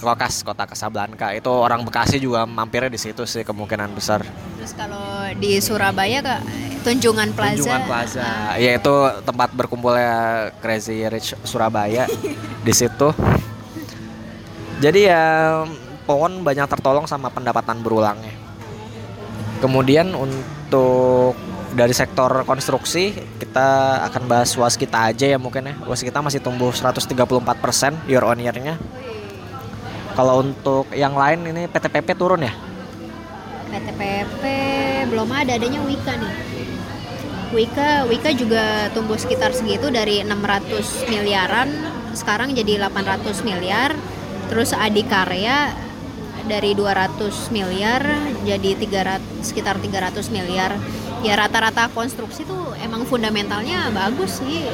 [0.00, 1.36] Kokas, kota Kasablanka.
[1.36, 4.24] Itu orang Bekasi juga mampirnya di situ sih kemungkinan besar.
[4.56, 6.40] Terus kalau di Surabaya kak
[6.80, 7.60] Tunjungan Plaza.
[7.60, 8.24] Tunjungan Plaza.
[8.24, 8.62] Uh.
[8.62, 8.94] Ya itu
[9.26, 12.08] tempat berkumpulnya Crazy Rich Surabaya
[12.66, 13.12] di situ.
[14.78, 15.24] Jadi ya
[16.08, 18.32] pohon banyak tertolong sama pendapatan berulangnya.
[19.58, 21.34] Kemudian untuk
[21.74, 25.74] dari sektor konstruksi kita akan bahas was kita aja ya mungkin ya.
[25.84, 27.08] Was kita masih tumbuh 134%
[28.08, 28.80] year on year-nya.
[30.16, 32.52] Kalau untuk yang lain ini PTPP turun ya?
[33.68, 34.42] PTPP
[35.12, 36.34] belum ada adanya Wika nih.
[37.48, 41.68] Wika Wika juga tumbuh sekitar segitu dari 600 miliaran
[42.12, 43.94] sekarang jadi 800 miliar.
[44.48, 45.87] Terus Adikarya
[46.48, 48.00] dari 200 miliar
[48.42, 50.80] jadi 300 sekitar 300 miliar.
[51.20, 54.64] Ya rata-rata konstruksi tuh emang fundamentalnya bagus sih.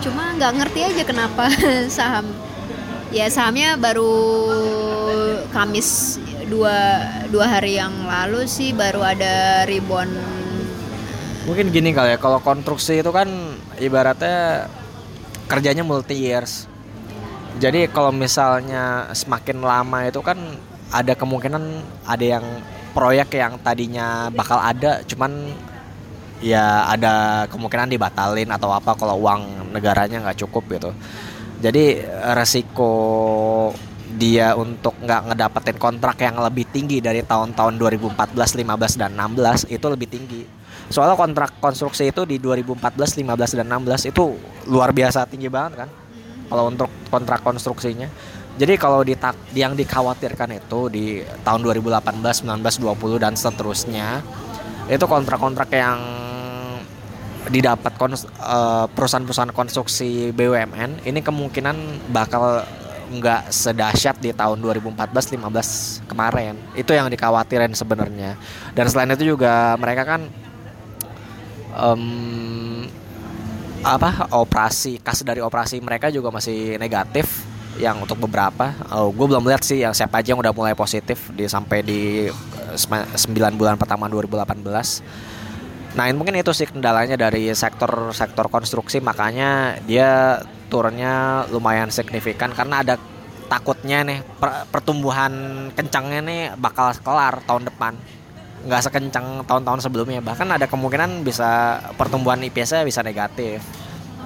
[0.00, 1.52] Cuma nggak ngerti aja kenapa
[1.96, 2.26] saham.
[3.12, 4.10] Ya sahamnya baru
[5.54, 10.10] Kamis dua dua hari yang lalu sih baru ada rebound.
[11.46, 13.28] Mungkin gini kali ya kalau konstruksi itu kan
[13.78, 14.66] ibaratnya
[15.46, 16.66] kerjanya multi years.
[17.56, 20.36] Jadi kalau misalnya semakin lama itu kan
[20.92, 21.62] ada kemungkinan
[22.06, 22.44] ada yang
[22.94, 25.52] proyek yang tadinya bakal ada cuman
[26.40, 30.90] ya ada kemungkinan dibatalin atau apa kalau uang negaranya nggak cukup gitu
[31.60, 32.04] jadi
[32.36, 32.92] resiko
[34.16, 39.86] dia untuk nggak ngedapetin kontrak yang lebih tinggi dari tahun-tahun 2014, 15 dan 16 itu
[39.90, 40.42] lebih tinggi.
[40.88, 44.38] Soalnya kontrak konstruksi itu di 2014, 15 dan 16 itu
[44.70, 45.90] luar biasa tinggi banget kan.
[46.46, 48.06] Kalau untuk kontrak konstruksinya.
[48.56, 49.12] Jadi kalau di
[49.52, 54.24] yang dikhawatirkan itu di tahun 2018, 19, 20 dan seterusnya
[54.88, 55.98] itu kontrak-kontrak yang
[57.46, 62.64] didapat uh, perusahaan-perusahaan konstruksi BUMN ini kemungkinan bakal
[63.06, 66.58] nggak sedahsyat di tahun 2014-15 kemarin.
[66.74, 68.34] Itu yang dikhawatirin sebenarnya.
[68.74, 70.26] Dan selain itu juga mereka kan
[71.76, 72.82] um,
[73.86, 78.72] apa operasi kas dari operasi mereka juga masih negatif yang untuk beberapa.
[78.92, 82.28] Oh, gue belum lihat sih yang siapa aja yang udah mulai positif di sampai di
[82.28, 85.96] eh, sem- 9 bulan pertama 2018.
[85.96, 92.84] Nah, ini mungkin itu sih kendalanya dari sektor-sektor konstruksi makanya dia turunnya lumayan signifikan karena
[92.84, 92.94] ada
[93.46, 95.32] takutnya nih per- pertumbuhan
[95.72, 97.94] kencangnya nih bakal kelar tahun depan
[98.66, 103.62] nggak sekencang tahun-tahun sebelumnya bahkan ada kemungkinan bisa pertumbuhan IPS-nya bisa negatif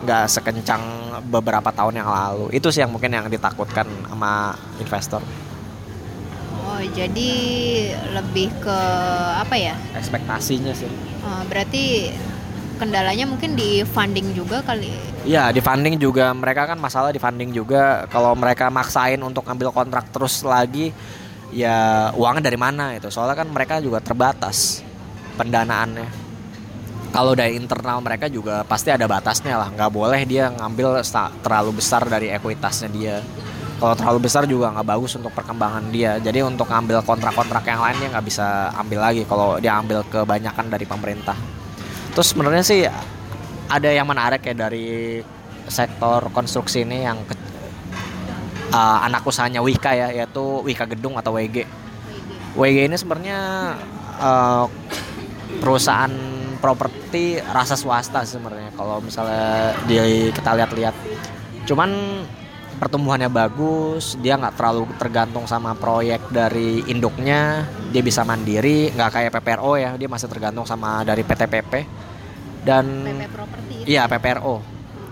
[0.01, 0.83] nggak sekencang
[1.29, 2.53] beberapa tahun yang lalu.
[2.57, 5.21] Itu sih yang mungkin yang ditakutkan sama investor.
[6.65, 7.33] Oh, jadi
[8.15, 8.79] lebih ke
[9.37, 9.75] apa ya?
[9.97, 10.89] ekspektasinya sih.
[11.21, 11.85] Eh, berarti
[12.81, 14.89] kendalanya mungkin di funding juga kali.
[15.29, 16.33] Iya di funding juga.
[16.33, 18.09] Mereka kan masalah di funding juga.
[18.09, 20.93] Kalau mereka maksain untuk ambil kontrak terus lagi
[21.51, 24.87] ya uangnya dari mana itu soalnya kan mereka juga terbatas
[25.35, 26.30] pendanaannya
[27.11, 29.69] kalau dari internal mereka juga pasti ada batasnya lah.
[29.75, 31.03] Nggak boleh dia ngambil
[31.43, 33.19] terlalu besar dari ekuitasnya dia.
[33.81, 36.23] Kalau terlalu besar juga nggak bagus untuk perkembangan dia.
[36.23, 40.67] Jadi untuk ngambil kontrak-kontrak yang lain dia nggak bisa ambil lagi kalau dia ambil kebanyakan
[40.71, 41.35] dari pemerintah.
[42.15, 42.87] Terus sebenarnya sih
[43.71, 45.19] ada yang menarik ya dari
[45.71, 47.39] sektor konstruksi ini yang ke-
[48.75, 51.67] uh, anak usahanya Wika ya yaitu Wika Gedung atau WG.
[52.59, 53.39] WG ini sebenarnya
[54.19, 54.67] uh,
[55.63, 56.11] perusahaan
[56.61, 60.95] properti rasa swasta sebenarnya kalau misalnya dia kita lihat-lihat.
[61.65, 61.91] Cuman
[62.81, 69.31] pertumbuhannya bagus, dia nggak terlalu tergantung sama proyek dari induknya, dia bisa mandiri, nggak kayak
[69.37, 71.73] PPRO ya, dia masih tergantung sama dari PTPP
[72.65, 73.75] dan PP properti.
[73.85, 74.65] Iya PPRO.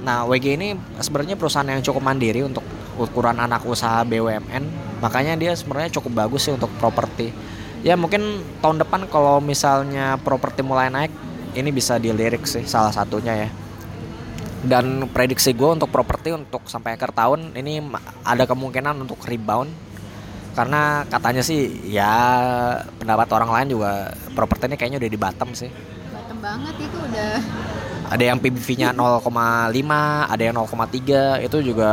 [0.05, 0.69] Nah WG ini
[1.01, 2.65] sebenarnya perusahaan yang cukup mandiri untuk
[2.97, 4.65] ukuran anak usaha BUMN.
[5.05, 7.31] Makanya dia sebenarnya cukup bagus sih untuk properti.
[7.87, 11.13] Ya mungkin tahun depan kalau misalnya properti mulai naik,
[11.55, 13.49] ini bisa dilirik sih salah satunya ya.
[14.59, 17.79] Dan prediksi gue untuk properti untuk sampai akhir tahun ini
[18.27, 19.71] ada kemungkinan untuk rebound
[20.59, 22.11] karena katanya sih ya
[22.99, 25.71] pendapat orang lain juga properti ini kayaknya udah di bottom sih
[26.11, 27.39] Bottom banget itu udah
[28.09, 29.29] ada yang PBV-nya 0,5,
[30.33, 31.91] ada yang 0,3 itu juga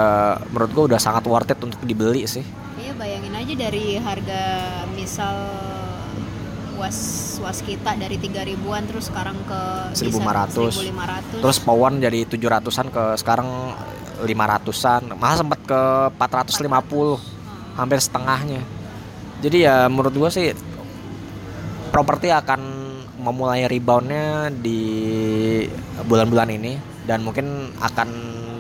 [0.48, 2.44] menurut gua udah sangat worth it untuk dibeli sih.
[2.80, 4.42] Iya bayangin aja dari harga
[4.96, 5.36] misal
[6.76, 6.98] was
[7.40, 9.62] was kita dari 3 ribuan terus sekarang ke
[9.96, 11.40] bisa 1.500.
[11.40, 11.42] 1.500.
[11.44, 13.50] Terus Powon jadi 700-an ke sekarang
[14.24, 15.82] 500-an, malah sempat ke
[16.16, 17.20] 450,
[17.76, 18.64] hampir setengahnya.
[19.44, 20.56] Jadi ya menurut gua sih
[21.92, 22.62] properti akan
[23.20, 24.80] memulai reboundnya di
[26.08, 28.10] bulan-bulan ini dan mungkin akan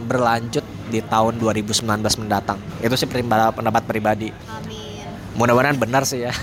[0.05, 1.85] berlanjut di tahun 2019
[2.21, 2.61] mendatang.
[2.79, 4.29] Itu sih pendapat pendapat pribadi.
[4.51, 5.07] Amin.
[5.35, 6.33] Mudah-mudahan benar sih ya.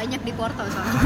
[0.00, 0.96] Banyak di portal soalnya.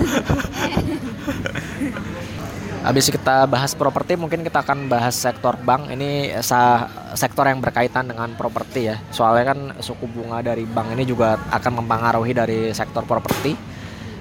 [2.86, 5.88] Habis kita bahas properti, mungkin kita akan bahas sektor bank.
[5.90, 9.00] Ini sa- sektor yang berkaitan dengan properti ya.
[9.08, 13.56] Soalnya kan suku bunga dari bank ini juga akan mempengaruhi dari sektor properti.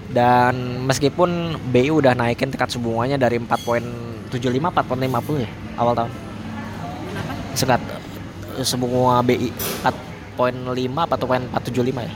[0.09, 6.11] Dan meskipun BI udah naikin tingkat suku bunganya dari 4.75 4.50 ya awal tahun.
[7.11, 7.33] Kenapa?
[7.53, 7.81] Sekat
[8.63, 9.51] suku bunga BI
[9.83, 12.13] 4.5 atau 4.75 ya?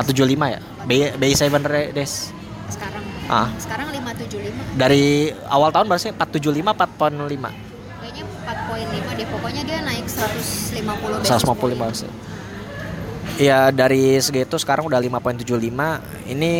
[0.00, 0.60] 475 ya?
[0.84, 2.32] BI BI 7 days.
[2.68, 4.50] Sekarang Ah, sekarang 575.
[4.74, 7.54] dari awal tahun berarti 475 4.5
[8.02, 9.26] Kayaknya 4.5 deh.
[9.30, 11.78] Pokoknya dia naik 150 basis 155 point.
[11.78, 12.10] basis.
[13.38, 16.50] Ya dari segitu sekarang udah 5.75 Ini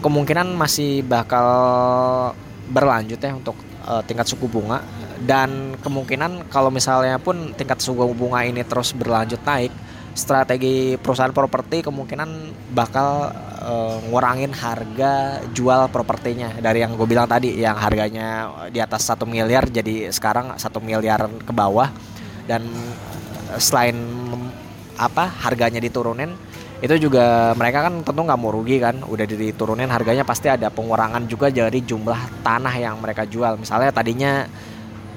[0.00, 1.46] kemungkinan masih bakal
[2.66, 3.54] berlanjut ya untuk
[3.86, 4.82] eh, tingkat suku bunga
[5.16, 9.70] Dan kemungkinan kalau misalnya pun tingkat suku bunga ini terus berlanjut naik
[10.16, 12.28] Strategi perusahaan properti kemungkinan
[12.72, 13.30] bakal
[13.66, 16.54] eh, ngurangin harga jual propertinya.
[16.54, 21.26] Dari yang gue bilang tadi yang harganya di atas satu miliar jadi sekarang satu miliar
[21.42, 21.90] ke bawah.
[22.46, 22.62] Dan
[23.58, 24.54] selain mem-
[24.96, 26.32] apa harganya diturunin
[26.80, 29.02] itu juga mereka kan tentu nggak mau rugi kan.
[29.02, 33.58] Udah diturunin harganya pasti ada pengurangan juga dari jumlah tanah yang mereka jual.
[33.58, 34.46] Misalnya tadinya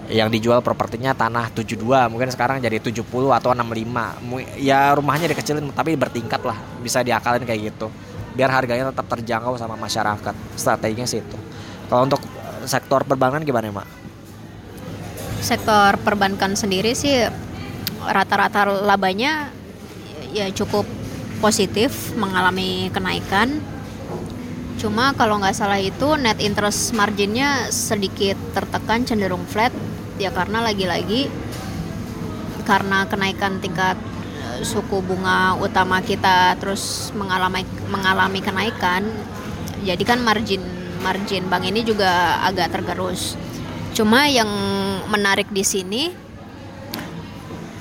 [0.10, 5.70] yang dijual propertinya tanah 72 mungkin sekarang jadi 70 atau 65 Mu- ya rumahnya dikecilin
[5.70, 7.94] tapi bertingkat lah bisa diakalin kayak gitu
[8.40, 10.32] biar harganya tetap terjangkau sama masyarakat.
[10.56, 11.36] Strateginya sih itu.
[11.92, 13.88] Kalau untuk eh, sektor perbankan gimana mak?
[15.44, 17.28] Sektor perbankan sendiri sih
[18.00, 19.52] rata-rata labanya
[20.32, 20.88] ya cukup
[21.44, 23.60] positif mengalami kenaikan.
[24.80, 29.76] Cuma kalau nggak salah itu net interest marginnya sedikit tertekan cenderung flat.
[30.16, 31.28] Ya karena lagi-lagi
[32.64, 34.00] karena kenaikan tingkat
[34.64, 39.08] suku bunga utama kita terus mengalami mengalami kenaikan
[39.84, 40.62] jadi kan margin
[41.00, 43.40] margin bank ini juga agak tergerus.
[43.96, 44.48] Cuma yang
[45.08, 46.12] menarik di sini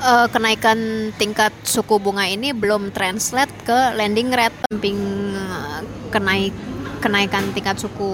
[0.02, 4.98] eh, kenaikan tingkat suku bunga ini belum translate ke lending rate samping
[5.34, 5.80] eh,
[6.14, 6.54] kenaik
[6.98, 8.10] kenaikan tingkat suku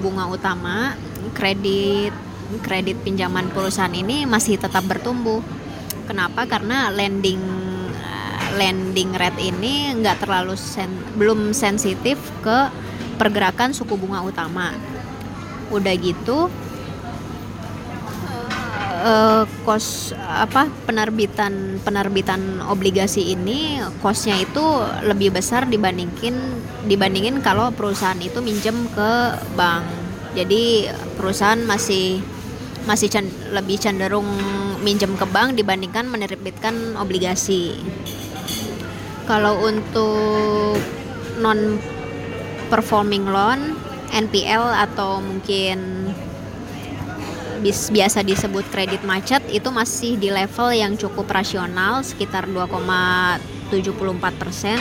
[0.00, 0.92] bunga utama
[1.32, 2.12] kredit
[2.60, 5.40] kredit pinjaman perusahaan ini masih tetap bertumbuh.
[6.04, 6.44] Kenapa?
[6.44, 7.40] Karena lending
[8.54, 12.70] lending rate ini nggak terlalu sen- belum sensitif ke
[13.18, 14.74] pergerakan suku bunga utama.
[15.70, 16.50] Udah gitu
[19.04, 24.62] eh, kos apa penerbitan penerbitan obligasi ini kosnya itu
[25.04, 26.36] lebih besar dibandingin
[26.84, 29.12] dibandingin kalau perusahaan itu minjem ke
[29.58, 29.84] bank.
[30.34, 32.18] Jadi perusahaan masih
[32.84, 33.08] masih
[33.54, 34.28] lebih cenderung
[34.84, 37.72] minjem ke bank dibandingkan menerbitkan obligasi
[39.24, 40.76] kalau untuk
[41.40, 41.80] non
[42.68, 43.76] performing loan
[44.14, 46.08] NPL atau mungkin
[47.64, 54.78] biasa disebut kredit macet itu masih di level yang cukup rasional sekitar 2,74 persen.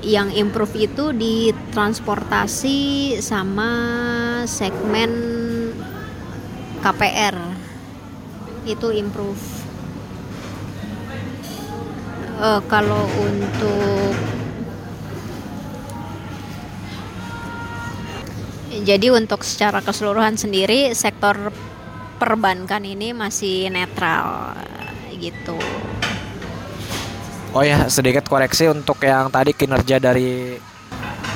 [0.00, 2.78] Yang improve itu di transportasi
[3.20, 3.72] sama
[4.48, 5.12] segmen
[6.80, 7.36] KPR
[8.64, 9.59] itu improve.
[12.40, 14.16] Eh, kalau untuk
[18.80, 21.52] Jadi untuk secara keseluruhan sendiri sektor
[22.16, 24.56] perbankan ini masih netral
[25.20, 25.52] gitu.
[27.52, 30.56] Oh ya, sedikit koreksi untuk yang tadi kinerja dari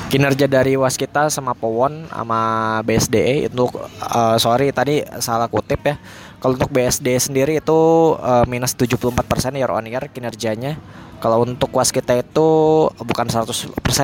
[0.09, 2.41] kinerja dari Waskita sama Powon sama
[2.81, 3.63] BSDE itu
[4.01, 6.01] eh, sorry tadi salah kutip ya.
[6.45, 7.79] Kalau untuk BSDE sendiri itu
[8.21, 10.77] eh, minus 74% year on year kinerjanya.
[11.17, 12.47] Kalau untuk Waskita itu
[12.93, 13.49] bukan 100%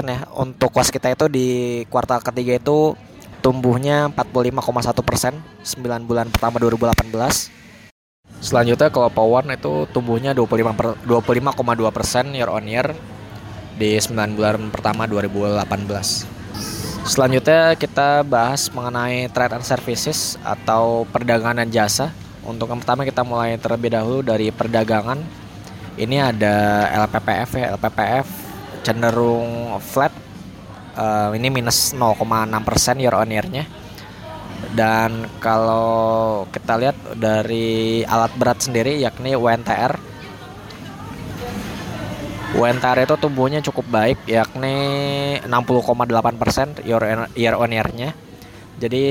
[0.09, 0.25] ya.
[0.33, 1.47] Untuk Waskita itu di
[1.85, 2.97] kuartal ketiga itu
[3.45, 4.57] tumbuhnya 45,1
[5.05, 7.13] persen 9 bulan pertama 2018
[8.41, 12.89] Selanjutnya kalau Powon itu tumbuhnya 25 per, 25,2 persen year on year
[13.77, 15.61] di 9 bulan pertama 2018.
[17.05, 22.09] Selanjutnya kita bahas mengenai trade and services atau perdagangan dan jasa.
[22.41, 25.19] Untuk yang pertama kita mulai terlebih dahulu dari perdagangan.
[25.99, 28.27] Ini ada LPPF ya, LPPF
[28.81, 30.13] cenderung flat.
[30.97, 33.65] Eh, ini minus 0,6 persen year on year-nya.
[34.71, 40.11] Dan kalau kita lihat dari alat berat sendiri yakni UNTR
[42.51, 44.75] UNTR itu tumbuhnya cukup baik yakni
[45.47, 48.11] 60,8% year, year on year-nya.
[48.75, 49.05] Jadi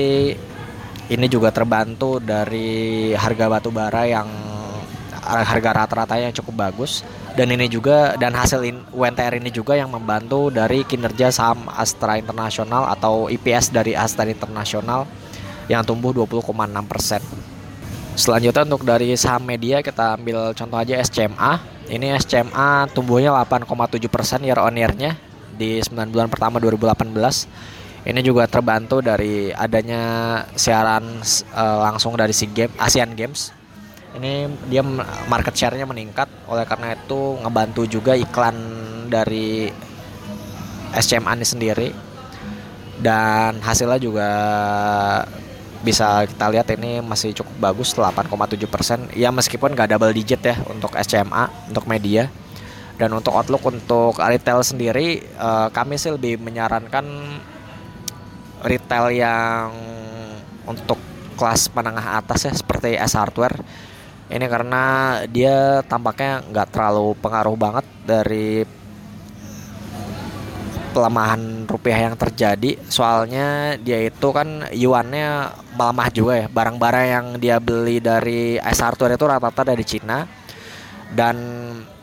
[1.11, 4.31] ini juga terbantu dari harga batu bara yang
[5.21, 7.03] harga rata-ratanya cukup bagus
[7.35, 12.15] dan ini juga dan hasil in, UNTR ini juga yang membantu dari kinerja saham Astra
[12.15, 15.05] Internasional atau IPS dari Astra Internasional
[15.67, 16.51] yang tumbuh 20,6
[16.87, 17.21] persen.
[18.19, 21.63] Selanjutnya untuk dari saham media kita ambil contoh aja SCMA.
[21.87, 25.15] Ini SCMA tumbuhnya 8,7 persen year on year-nya
[25.55, 27.07] di 9 bulan pertama 2018.
[28.01, 30.01] Ini juga terbantu dari adanya
[30.57, 31.21] siaran
[31.53, 33.53] uh, langsung dari SEA Games, Asian Games.
[34.17, 34.81] Ini dia
[35.29, 38.57] market share-nya meningkat, oleh karena itu ngebantu juga iklan
[39.07, 39.69] dari
[40.97, 41.89] SCMA ini sendiri.
[43.01, 44.29] Dan hasilnya juga
[45.81, 50.53] bisa kita lihat ini masih cukup bagus 8,7 persen ya meskipun gak double digit ya
[50.69, 52.29] untuk SCMA untuk media
[53.01, 57.01] dan untuk outlook untuk retail sendiri uh, kami sih lebih menyarankan
[58.65, 59.69] retail yang
[60.65, 60.97] untuk
[61.35, 63.57] kelas menengah atas ya seperti S Hardware.
[64.31, 64.83] Ini karena
[65.27, 68.63] dia tampaknya nggak terlalu pengaruh banget dari
[70.91, 72.79] pelemahan rupiah yang terjadi.
[72.87, 76.47] Soalnya dia itu kan yuannya melemah juga ya.
[76.47, 80.23] Barang-barang yang dia beli dari S Hardware itu rata-rata dari Cina.
[81.11, 81.35] Dan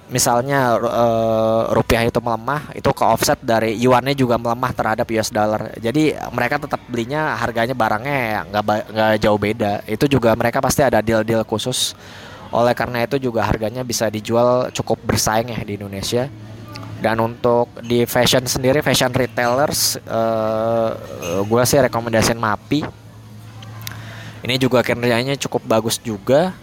[0.08, 5.72] misalnya uh, rupiah itu melemah itu ke offset dari yuannya juga melemah terhadap US dollar.
[5.76, 9.84] Jadi mereka tetap belinya harganya barangnya nggak nggak jauh beda.
[9.84, 11.92] Itu juga mereka pasti ada deal-deal khusus.
[12.48, 16.26] Oleh karena itu juga harganya bisa dijual cukup bersaing ya di Indonesia.
[16.98, 20.90] Dan untuk di fashion sendiri fashion retailers uh,
[21.44, 22.82] gue sih rekomendasiin Mapi.
[24.38, 26.56] Ini juga kinerjanya cukup bagus juga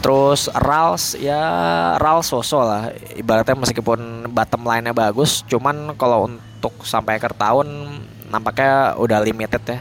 [0.00, 1.40] terus Rals ya
[1.96, 2.82] Rals sosok lah.
[3.16, 7.66] Ibaratnya meskipun bottom line-nya bagus cuman kalau untuk sampai akhir tahun
[8.28, 9.78] nampaknya udah limited ya.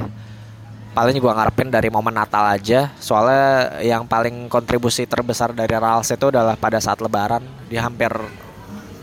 [0.95, 2.95] Paling juga ngarepin dari momen Natal aja.
[3.03, 8.11] Soalnya yang paling kontribusi terbesar dari Rals itu adalah pada saat lebaran dia hampir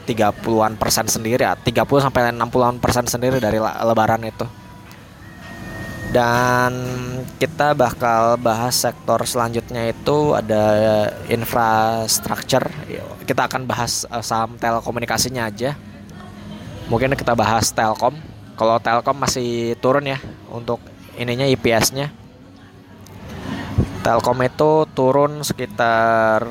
[0.03, 4.43] 30-an persen sendiri ya 30 sampai 60-an persen sendiri dari lebaran itu
[6.13, 6.73] Dan
[7.41, 10.65] kita bakal bahas sektor selanjutnya itu ada
[11.33, 12.69] infrastructure.
[13.25, 15.73] Kita akan bahas uh, saham telekomunikasinya aja.
[16.93, 18.21] Mungkin kita bahas Telkom.
[18.61, 20.21] Kalau Telkom masih turun ya
[20.53, 20.85] untuk
[21.17, 22.13] ininya IPS-nya.
[24.05, 26.45] Telkom itu turun sekitar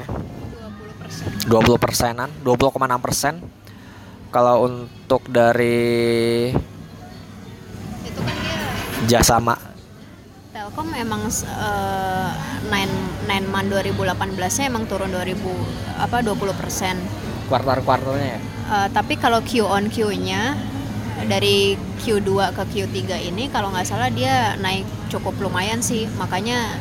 [1.45, 3.37] 20 persenan, 20,6 persen.
[4.33, 6.49] Kalau untuk dari
[9.09, 9.55] jasa ma
[10.51, 12.29] Telkom emang uh,
[12.67, 12.91] nine
[13.23, 15.39] nine man 2018 nya emang turun 2000
[15.95, 16.99] apa 20 persen.
[17.47, 18.39] kuartal-kuartalnya ya.
[18.67, 20.55] Uh, tapi kalau Q on Q nya
[21.27, 26.79] dari Q2 ke Q3 ini kalau nggak salah dia naik cukup lumayan sih makanya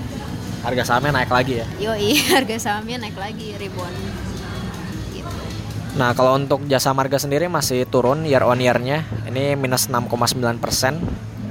[0.60, 1.66] Harga sahamnya naik lagi ya.
[1.80, 3.94] yoi harga sahamnya naik lagi ribuan
[5.14, 5.30] gitu.
[5.96, 9.02] Nah, kalau untuk jasa marga sendiri masih turun year on year-nya.
[9.26, 11.02] Ini minus 6,9 persen.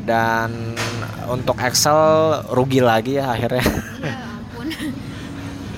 [0.09, 0.73] Dan
[1.29, 2.01] untuk Excel
[2.49, 3.61] rugi lagi ya akhirnya.
[3.61, 4.67] Ya ampun.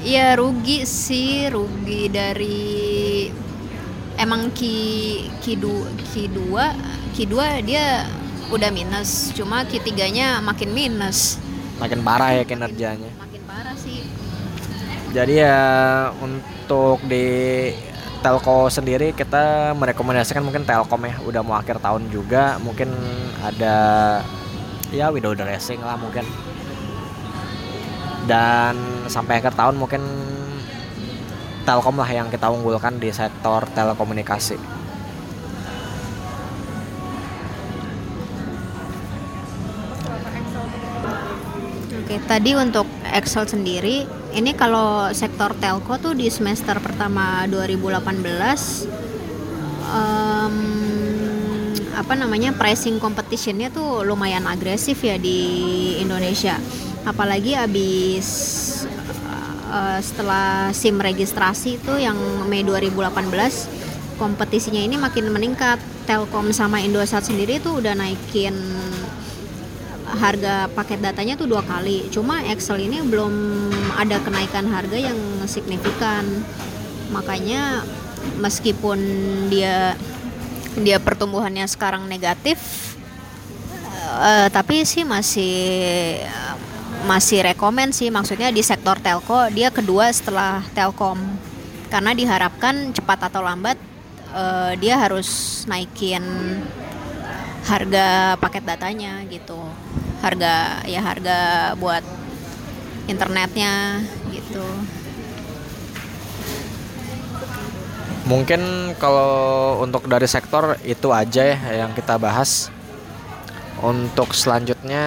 [0.01, 3.29] Iya rugi sih, rugi dari
[4.17, 4.73] emang ki
[5.37, 6.73] ki du, ki dua
[7.13, 8.09] ki dua dia
[8.49, 11.37] udah minus, cuma ki tiganya makin minus,
[11.77, 13.13] Makin parah ya kinerjanya.
[13.13, 14.01] makin parah sih.
[15.13, 15.59] Jadi ya
[16.17, 17.27] untuk di
[18.21, 22.93] Telco sendiri kita merekomendasikan mungkin Telkom ya udah mau akhir tahun juga mungkin
[23.41, 23.75] ada
[24.93, 26.21] ya window dressing lah mungkin
[28.29, 28.77] dan
[29.09, 30.05] sampai akhir tahun mungkin
[31.65, 34.80] Telkom lah yang kita unggulkan di sektor telekomunikasi.
[42.11, 44.03] Oke, tadi untuk Excel sendiri,
[44.35, 48.83] ini kalau sektor telco tuh di semester pertama 2018
[49.87, 50.55] em,
[51.95, 55.39] apa namanya pricing competitionnya tuh lumayan agresif ya di
[56.03, 56.59] Indonesia.
[57.07, 58.27] Apalagi abis
[59.71, 62.19] eh, setelah SIM registrasi itu yang
[62.51, 65.79] Mei 2018 kompetisinya ini makin meningkat.
[66.03, 68.51] Telkom sama Indosat sendiri tuh udah naikin
[70.17, 72.07] harga paket datanya tuh dua kali.
[72.11, 73.33] Cuma Excel ini belum
[73.95, 76.25] ada kenaikan harga yang signifikan.
[77.11, 77.83] Makanya
[78.39, 78.99] meskipun
[79.51, 79.95] dia
[80.79, 82.59] dia pertumbuhannya sekarang negatif,
[84.23, 85.55] eh, tapi sih masih
[87.03, 88.07] masih rekomen sih.
[88.07, 91.19] Maksudnya di sektor telco dia kedua setelah Telkom.
[91.91, 93.75] Karena diharapkan cepat atau lambat
[94.31, 96.23] eh, dia harus naikin
[97.65, 99.57] harga paket datanya gitu
[100.21, 101.39] harga ya harga
[101.77, 102.05] buat
[103.09, 104.01] internetnya
[104.33, 104.65] gitu
[108.31, 112.71] Mungkin kalau untuk dari sektor itu aja ya yang kita bahas.
[113.81, 115.03] Untuk selanjutnya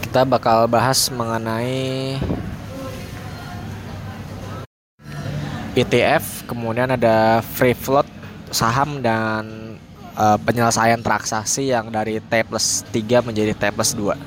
[0.00, 2.16] kita bakal bahas mengenai
[5.76, 8.08] ETF, kemudian ada free float
[8.48, 9.67] saham dan
[10.18, 14.18] eh, penyelesaian transaksi yang dari T plus 3 menjadi T plus 2.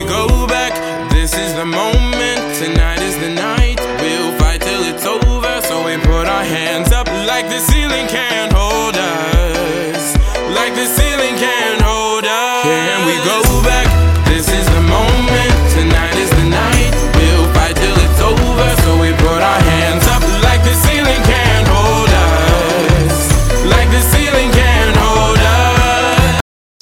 [0.00, 0.72] Go back,
[1.12, 2.40] this is the moment.
[2.56, 3.76] Tonight is the night.
[4.00, 5.54] We'll fight till it's over.
[5.68, 10.16] So we put our hands up like the ceiling can't hold us.
[10.56, 12.64] Like the ceiling can't hold us.
[12.64, 13.45] Can we go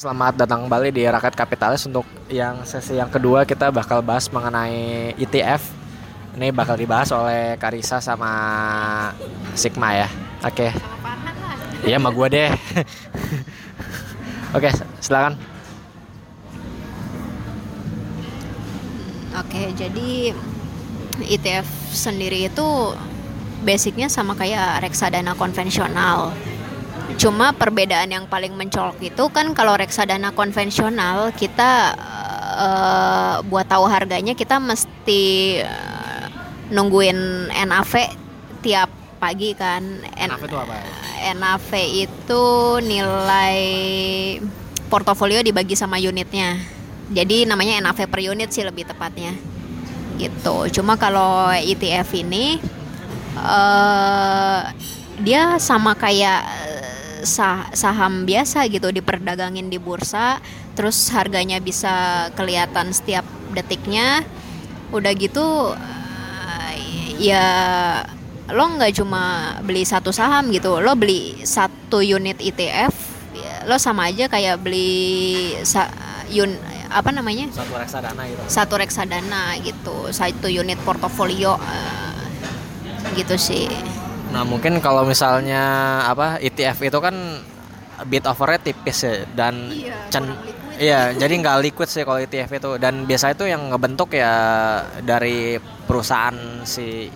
[0.05, 5.17] Selamat datang kembali di Rakyat Kapitalis untuk yang sesi yang kedua kita bakal bahas mengenai
[5.17, 5.65] ETF.
[6.37, 8.29] Ini bakal dibahas oleh Karisa sama
[9.57, 10.09] Sigma ya.
[10.45, 10.77] Oke.
[11.89, 12.53] Iya sama gue deh.
[14.61, 14.69] Oke,
[15.01, 15.41] silakan.
[19.41, 20.37] oke jadi
[21.33, 22.69] ETF sendiri itu
[23.65, 26.37] basicnya sama kayak reksadana konvensional
[27.21, 31.93] cuma perbedaan yang paling mencolok itu kan kalau reksadana konvensional kita
[32.57, 35.25] eh, buat tahu harganya kita mesti
[35.61, 36.25] eh,
[36.73, 37.93] nungguin NAV
[38.65, 38.89] tiap
[39.21, 40.77] pagi kan N- NAV itu apa?
[41.37, 41.71] NAV
[42.09, 42.45] itu
[42.85, 43.61] nilai
[44.93, 46.61] portofolio dibagi sama unitnya.
[47.09, 49.33] Jadi namanya NAV per unit sih lebih tepatnya.
[50.21, 50.57] Gitu.
[50.81, 52.61] Cuma kalau ETF ini
[53.35, 54.61] eh
[55.25, 56.43] dia sama kayak
[57.25, 60.39] sah- saham biasa gitu diperdagangin di bursa,
[60.73, 64.23] terus harganya bisa kelihatan setiap detiknya.
[64.93, 66.75] Udah gitu eh,
[67.19, 67.47] ya
[68.53, 72.93] lo nggak cuma beli satu saham gitu lo beli satu unit ETF
[73.33, 75.91] ya, lo sama aja kayak beli sa-
[76.29, 76.53] yun
[76.93, 77.51] apa namanya?
[77.51, 78.43] Satu reksadana gitu.
[78.47, 82.15] Satu reksadana gitu satu unit portofolio eh,
[83.15, 83.67] gitu sih
[84.35, 85.63] nah mungkin kalau misalnya
[86.05, 87.15] apa ETF itu kan
[88.05, 90.39] bid overnya tipis ya dan Iya, cen-
[90.77, 94.35] iya jadi nggak liquid sih kalau ETF itu dan biasa itu yang ngebentuk ya
[95.01, 95.55] dari
[95.87, 97.07] perusahaan si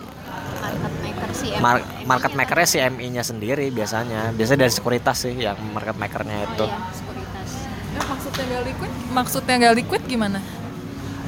[0.63, 5.59] market maker sih mar- market makernya si MI-nya sendiri biasanya biasanya dari sekuritas sih yang
[5.69, 7.49] market makernya itu Iya, sekuritas.
[7.91, 8.91] Eh, maksudnya nggak liquid?
[9.11, 10.39] Maksudnya nggak liquid gimana?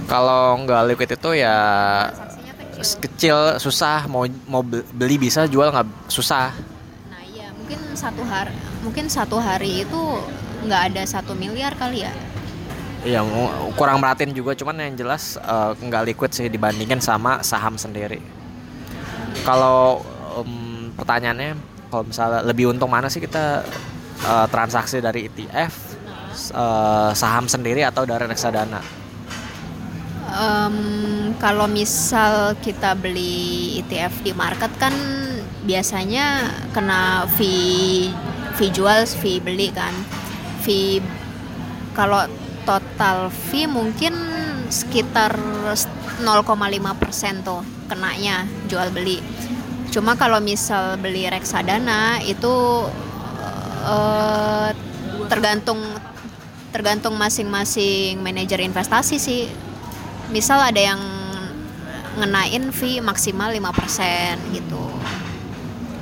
[0.04, 1.56] kalau nggak liquid itu ya
[2.98, 3.38] kecil.
[3.58, 6.52] susah mau mau be- beli bisa jual nggak susah
[7.08, 10.02] Nah iya mungkin satu hari mungkin satu hari itu
[10.62, 12.14] nggak ada satu miliar kali ya.
[13.02, 13.26] Iya,
[13.74, 18.22] kurang merhatiin juga, cuman yang jelas eh, nggak liquid sih dibandingin sama saham sendiri.
[19.42, 20.06] Kalau
[20.38, 21.58] em, pertanyaannya,
[21.90, 23.66] kalau misalnya lebih untung mana sih kita
[24.22, 25.74] eh, transaksi dari ETF,
[26.30, 29.01] s- eh, saham sendiri atau dari reksadana?
[30.32, 30.78] Em,
[31.44, 34.96] kalau misal kita beli ETF di market kan
[35.68, 38.08] biasanya kena fee
[38.56, 39.92] fee jual, fee beli kan.
[40.64, 41.04] Fee
[41.92, 42.24] kalau
[42.64, 44.16] total fee mungkin
[44.72, 45.36] sekitar
[46.24, 47.62] 0,5% tuh
[47.92, 49.20] kenanya jual beli.
[49.92, 52.88] Cuma kalau misal beli reksadana itu
[53.84, 54.72] eh,
[55.28, 55.84] tergantung
[56.72, 59.71] tergantung masing-masing manajer investasi sih.
[60.32, 61.00] Misal ada yang
[62.16, 64.84] ngenain fee maksimal 5% gitu.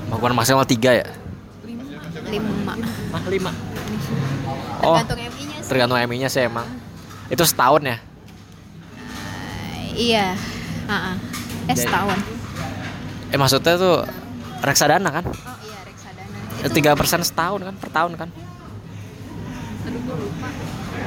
[0.09, 1.07] Bukan maksimal tiga ya?
[2.29, 2.77] 5.
[3.09, 3.51] Ah, lima.
[4.79, 5.67] Oh, Tergantung MI-nya sih.
[5.67, 6.65] tergantung MI-nya sih emang.
[7.27, 7.97] Itu setahun ya?
[9.91, 10.25] Iya.
[10.87, 11.13] Ha-ha.
[11.65, 12.17] Eh Jadi- setahun.
[13.29, 13.97] Eh maksudnya tuh
[14.61, 15.25] reksadana kan?
[15.25, 16.69] Oh iya reksadana.
[16.73, 17.75] Tiga persen setahun kan?
[17.77, 18.29] Per tahun kan?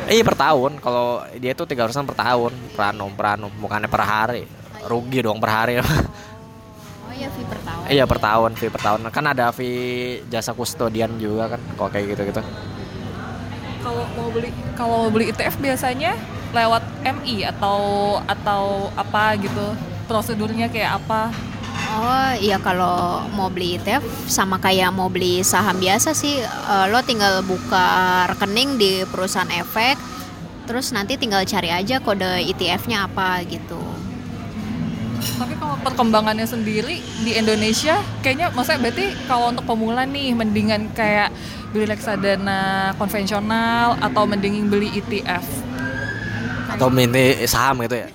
[0.07, 0.73] Iya per tahun.
[0.79, 4.43] Kalau dia tuh tiga persen per tahun, per annum, bukannya per hari.
[4.83, 5.79] Rugi dong per hari.
[5.79, 7.83] Oh iya fee per tahun.
[7.87, 9.01] iya per tahun, fee per tahun.
[9.15, 12.43] Kan ada fee jasa kustodian juga kan, kalau kayak gitu gitu.
[13.83, 16.15] Kalau mau beli kalau mau beli ETF biasanya
[16.53, 17.79] lewat MI atau
[18.29, 19.75] atau apa gitu
[20.07, 21.33] prosedurnya kayak apa?
[21.93, 27.01] Oh iya kalau mau beli ETF sama kayak mau beli saham biasa sih eh, lo
[27.05, 30.01] tinggal buka rekening di perusahaan efek
[30.65, 33.81] terus nanti tinggal cari aja kode ETF-nya apa gitu.
[35.23, 41.31] Tapi kalau perkembangannya sendiri di Indonesia kayaknya maksudnya berarti kalau untuk pemula nih mendingan kayak
[41.71, 45.47] beli reksadana konvensional atau mendingin beli ETF.
[46.75, 48.09] Atau mini saham gitu ya.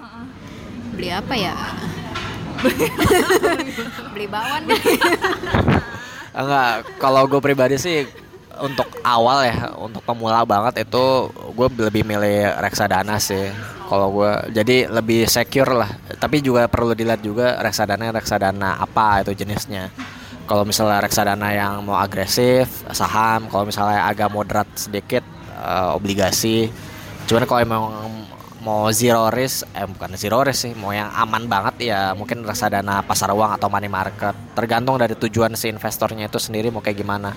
[0.96, 1.56] Beli apa ya?
[4.16, 4.64] beli bawang
[6.36, 8.08] Enggak, kalau gue pribadi sih
[8.60, 13.52] untuk awal ya, untuk pemula banget itu gue lebih milih reksadana sih.
[13.86, 15.90] Kalau gue jadi lebih secure lah.
[16.18, 19.92] Tapi juga perlu dilihat juga reksadana reksadana apa itu jenisnya.
[20.46, 23.50] Kalau misalnya reksadana yang mau agresif, saham.
[23.50, 25.22] Kalau misalnya agak moderat sedikit,
[25.58, 26.70] eh, obligasi.
[27.26, 27.82] Cuman kalau emang
[28.62, 33.02] mau zero risk, eh bukan zero risk sih, mau yang aman banget ya mungkin reksadana
[33.06, 34.34] pasar uang atau money market.
[34.58, 37.30] Tergantung dari tujuan si investornya itu sendiri mau kayak gimana.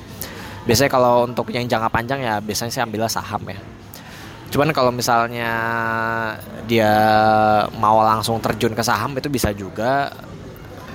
[0.69, 3.57] Biasanya kalau untuk yang jangka panjang ya biasanya sih ambilnya saham ya.
[4.53, 5.49] Cuman kalau misalnya
[6.69, 6.93] dia
[7.81, 10.13] mau langsung terjun ke saham itu bisa juga.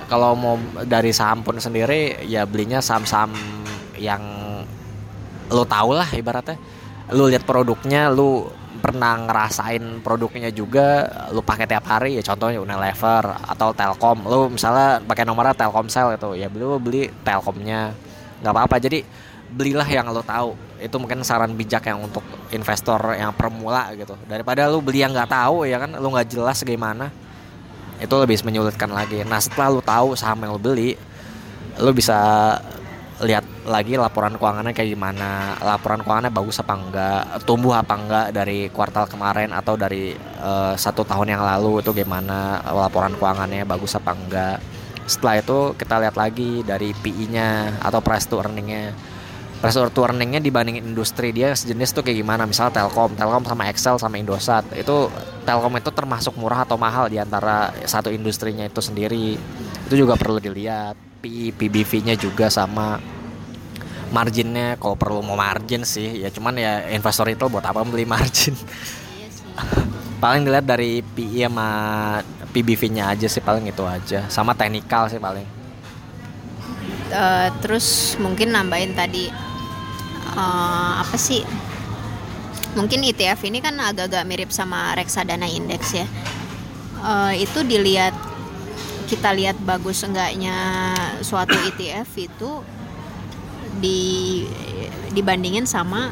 [0.07, 0.55] Kalau mau
[0.87, 3.35] dari saham pun sendiri ya belinya saham-saham
[3.99, 4.23] yang
[5.51, 6.55] lo tau lah ibaratnya.
[7.11, 8.47] Lu lihat produknya, lu
[8.79, 11.03] pernah ngerasain produknya juga,
[11.35, 14.23] lu pakai tiap hari ya contohnya Unilever atau Telkom.
[14.23, 17.91] Lu misalnya pakai nomornya Telkomsel itu, ya beli beli Telkomnya.
[18.35, 18.77] nggak apa-apa.
[18.77, 18.99] Jadi
[19.55, 20.53] belilah yang lo tahu.
[20.77, 24.19] Itu mungkin saran bijak yang untuk investor yang permula gitu.
[24.27, 27.07] Daripada lu beli yang nggak tahu ya kan, lu nggak jelas gimana.
[27.97, 29.23] Itu lebih menyulitkan lagi.
[29.23, 30.99] Nah, setelah lu tahu saham yang lu beli,
[31.79, 32.19] lu bisa
[33.23, 38.67] lihat lagi laporan keuangannya kayak gimana laporan keuangannya bagus apa enggak tumbuh apa enggak dari
[38.67, 44.11] kuartal kemarin atau dari eh, satu tahun yang lalu itu gimana laporan keuangannya bagus apa
[44.11, 44.59] enggak
[45.07, 48.91] setelah itu kita lihat lagi dari PI-nya atau price to earning-nya
[49.65, 52.45] price to earning-nya dibandingin industri dia sejenis tuh kayak gimana.
[52.45, 54.69] Misalnya Telkom Telkom sama Excel sama Indosat.
[54.77, 55.09] Itu
[55.41, 59.33] Telkom itu termasuk murah atau mahal di antara satu industrinya itu sendiri.
[59.89, 60.93] Itu juga perlu dilihat.
[61.25, 63.01] PI PBV-nya juga sama.
[64.13, 66.21] Marginnya kalau perlu mau margin sih.
[66.21, 68.53] Ya cuman ya investor itu buat apa beli margin?
[68.53, 69.27] Iya
[70.23, 71.69] paling dilihat dari PI sama
[72.53, 74.29] PBV-nya aja sih paling itu aja.
[74.29, 75.65] Sama teknikal sih paling.
[77.15, 79.29] Eh, terus mungkin nambahin tadi
[80.35, 81.41] eh, apa sih
[82.75, 86.07] mungkin ETF ini kan agak-agak mirip sama reksadana indeks ya.
[87.05, 88.13] Eh, itu dilihat
[89.05, 92.51] kita lihat bagus enggaknya suatu ETF itu
[93.79, 94.43] di
[95.15, 96.11] dibandingin sama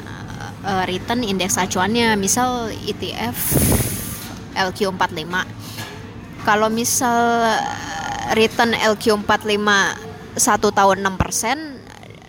[0.64, 2.16] eh, return indeks acuannya.
[2.16, 3.38] Misal ETF
[4.56, 5.34] LQ45.
[6.44, 7.20] Kalau misal
[8.36, 9.68] return LQ45
[10.34, 11.73] satu tahun 6%,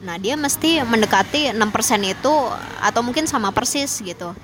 [0.05, 1.65] nah dia mesti mendekati 6%
[2.05, 2.35] itu
[2.79, 4.37] atau mungkin sama persis gitu.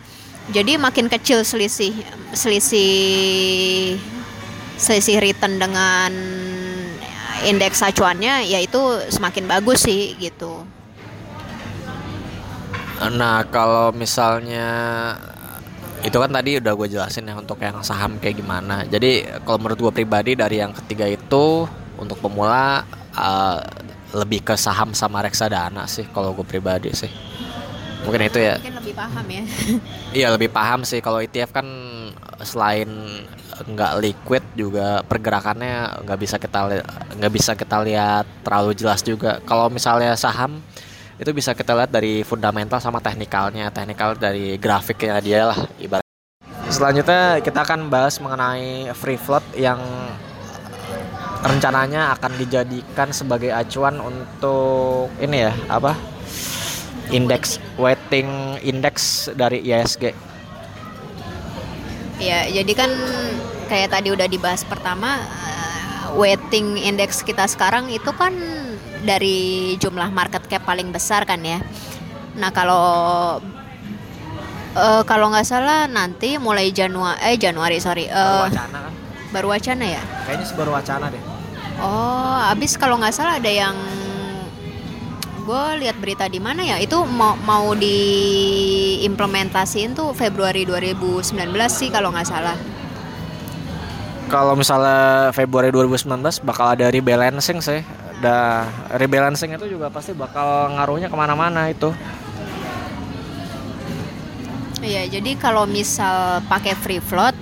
[0.50, 1.92] Jadi makin kecil selisih
[2.32, 4.00] selisih
[4.80, 6.10] selisih return dengan
[7.44, 8.80] indeks acuannya yaitu
[9.12, 10.64] semakin bagus sih gitu.
[13.12, 14.68] Nah kalau misalnya
[16.00, 18.88] itu kan tadi udah gue jelasin ya untuk yang saham kayak gimana.
[18.88, 21.68] Jadi kalau menurut gue pribadi dari yang ketiga itu
[22.00, 23.60] untuk pemula eh,
[24.14, 27.10] lebih ke saham sama reksadana sih kalau gue pribadi sih.
[28.04, 28.56] Mungkin itu ya.
[28.56, 29.42] Mungkin lebih paham ya.
[30.18, 31.66] Iya lebih paham sih kalau ETF kan
[32.42, 32.88] selain
[33.60, 36.80] nggak liquid juga pergerakannya nggak bisa kita
[37.20, 39.38] nggak bisa kita lihat terlalu jelas juga.
[39.44, 40.58] Kalau misalnya saham
[41.20, 46.06] itu bisa kita lihat dari fundamental sama teknikalnya, teknikal dari grafiknya dia lah ibarat.
[46.72, 49.78] Selanjutnya kita akan bahas mengenai free float yang
[51.40, 55.96] rencananya akan dijadikan sebagai acuan untuk ini ya apa
[57.10, 60.14] indeks weighting index dari ISG.
[62.20, 62.90] Ya, jadi kan
[63.66, 68.36] kayak tadi udah dibahas pertama eh, weighting index kita sekarang itu kan
[69.02, 71.58] dari jumlah market cap paling besar kan ya.
[72.36, 72.84] Nah, kalau
[74.76, 78.92] eh, kalau nggak salah nanti mulai Januari eh Januari sorry eh, Baru wacana kan?
[79.30, 80.02] baru wacana ya.
[80.28, 81.22] Kayaknya sih baru wacana deh.
[81.80, 83.72] Oh, abis kalau nggak salah ada yang
[85.40, 91.32] gue lihat berita di mana ya itu mau mau diimplementasiin tuh Februari 2019
[91.72, 92.52] sih kalau nggak salah.
[94.30, 97.80] Kalau misalnya Februari 2019 bakal ada rebalancing sih.
[98.20, 101.88] Da rebalancing itu juga pasti bakal ngaruhnya ke mana-mana itu.
[104.80, 107.32] Iya, jadi kalau misal pakai free float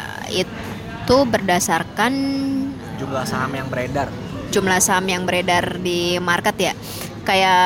[0.00, 2.12] eh, itu berdasarkan
[3.00, 4.08] Jumlah saham yang beredar.
[4.50, 6.72] jumlah saham yang beredar di market ya.
[7.22, 7.62] Kayak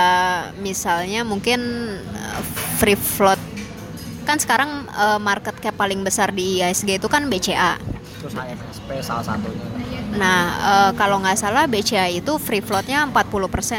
[0.59, 1.61] misalnya mungkin
[1.97, 2.41] eh,
[2.77, 3.41] free float
[4.23, 7.81] kan sekarang eh, market cap paling besar di ISG itu kan BCA.
[8.21, 9.65] Terus HMSP salah satunya.
[10.15, 13.17] Nah, eh, kalau nggak salah BCA itu free floatnya 40%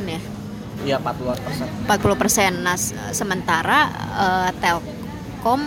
[0.07, 0.21] ya.
[0.83, 1.67] Iya 40 persen.
[1.85, 2.53] 40%.
[2.59, 3.79] Nah, se- sementara
[4.17, 5.61] eh, Telkom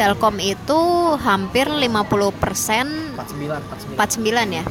[0.00, 0.80] Telkom itu
[1.20, 4.00] hampir 50% 49 49.
[4.00, 4.64] 49 ya.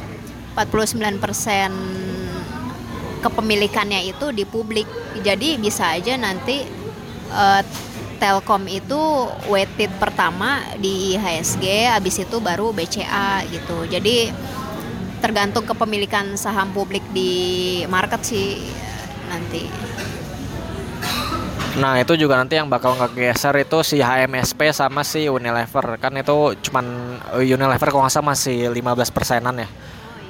[0.58, 4.90] 49% kepemilikannya itu di publik.
[5.22, 6.66] Jadi bisa aja nanti
[7.30, 7.62] eh,
[8.18, 13.86] Telkom itu weighted pertama di IHSG, habis itu baru BCA gitu.
[13.86, 14.34] Jadi
[15.22, 18.66] tergantung kepemilikan saham publik di market sih
[19.30, 19.62] nanti.
[21.78, 26.02] Nah itu juga nanti yang bakal ngegeser itu si HMSP sama si Unilever.
[26.02, 26.86] Kan itu cuman
[27.38, 29.68] eh, Unilever kalau nggak salah masih 15 persenan ya.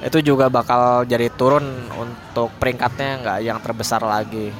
[0.05, 1.65] Itu juga bakal jadi turun
[1.97, 4.53] untuk peringkatnya nggak yang terbesar lagi.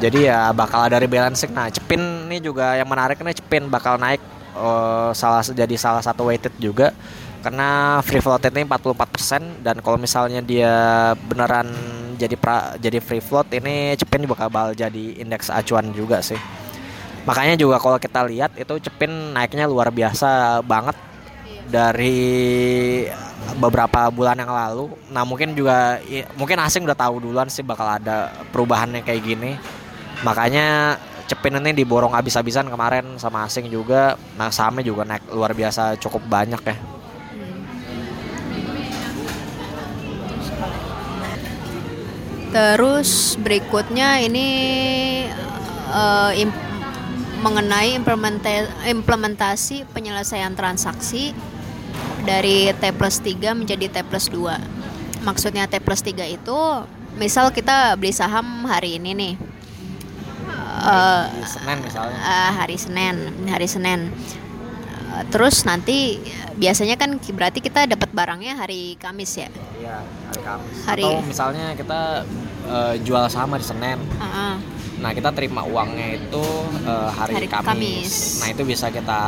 [0.00, 1.52] Jadi ya bakal ada rebalancing.
[1.52, 4.22] Nah Cepin ini juga yang menarik nih Cepin bakal naik
[4.56, 6.96] eh, salah jadi salah satu weighted juga
[7.40, 10.72] karena free float ini 44% dan kalau misalnya dia
[11.24, 11.72] beneran
[12.20, 16.36] jadi pra, jadi free float ini Cepin juga bakal jadi indeks acuan juga sih.
[17.24, 20.96] Makanya juga kalau kita lihat itu Cepin naiknya luar biasa banget
[21.72, 23.08] dari
[23.56, 24.92] beberapa bulan yang lalu.
[25.08, 25.96] Nah mungkin juga
[26.36, 29.56] mungkin asing udah tahu duluan sih bakal ada perubahannya kayak gini.
[30.20, 34.20] Makanya Cepin ini diborong habis-habisan kemarin sama asing juga.
[34.36, 36.99] Nah sahamnya juga naik luar biasa cukup banyak ya
[42.50, 44.48] Terus berikutnya ini
[45.90, 46.68] eh, im-
[47.40, 51.32] mengenai implementa- implementasi penyelesaian transaksi
[52.26, 55.24] dari T plus 3 menjadi T plus 2.
[55.24, 56.58] Maksudnya T plus 3 itu
[57.16, 59.34] misal kita beli saham hari ini nih.
[60.80, 64.10] Eh, Senin misalnya eh, hari Senin, hari Senin.
[65.10, 66.22] Eh, Terus nanti
[66.54, 69.48] biasanya kan berarti kita dapat barangnya hari Kamis ya.
[69.78, 70.76] Iya, hari Kamis.
[70.86, 72.00] Hari- Atau misalnya kita
[72.70, 73.98] eh, jual saham hari Senin.
[73.98, 74.54] Heeh.
[75.00, 76.44] Nah, kita terima uangnya itu
[76.84, 77.66] eh, hari, Hari Kamis.
[77.66, 78.14] Kamis.
[78.44, 79.20] Nah, itu bisa kita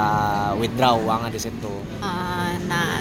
[0.61, 1.75] withdraw uangnya di situ.
[1.99, 3.01] Uh, nah,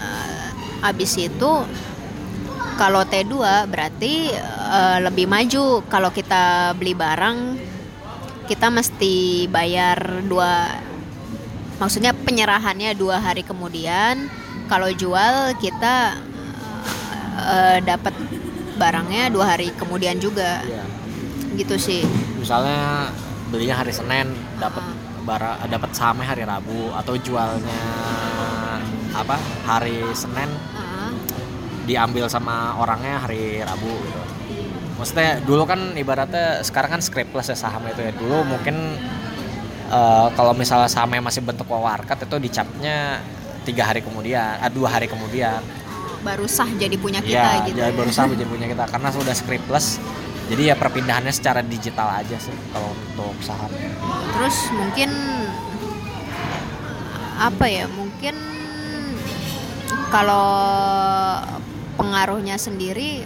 [0.00, 1.50] uh, abis itu
[2.80, 3.36] kalau T2
[3.68, 4.32] berarti
[4.72, 7.60] uh, lebih maju kalau kita beli barang
[8.48, 10.80] kita mesti bayar dua
[11.80, 14.28] maksudnya penyerahannya dua hari kemudian
[14.68, 16.20] kalau jual kita
[17.40, 18.12] eh, dapat
[18.76, 20.84] barangnya dua hari kemudian juga Iya.
[21.56, 22.04] gitu sih
[22.38, 23.10] misalnya
[23.50, 24.84] belinya hari Senin dapat
[25.24, 27.82] bara dapat sahamnya hari Rabu atau jualnya
[29.12, 31.10] apa hari Senin Heeh.
[31.84, 34.20] diambil sama orangnya hari Rabu gitu.
[34.96, 38.12] Maksudnya dulu kan ibaratnya sekarang kan scriptless ya saham itu ya.
[38.14, 38.96] Dulu mungkin
[39.90, 43.18] eh, kalau misalnya sahamnya masih bentuk wawarkat itu dicapnya
[43.60, 45.60] tiga hari kemudian, ah, dua hari kemudian.
[46.20, 47.96] baru sah jadi punya kita Iya, gitu jadi ya.
[47.96, 49.96] baru sama jadi punya kita karena sudah scriptless.
[50.52, 53.70] Jadi ya perpindahannya secara digital aja sih kalau untuk saham.
[54.36, 55.08] terus mungkin
[57.40, 58.36] apa ya mungkin
[60.12, 60.50] kalau
[61.96, 63.24] pengaruhnya sendiri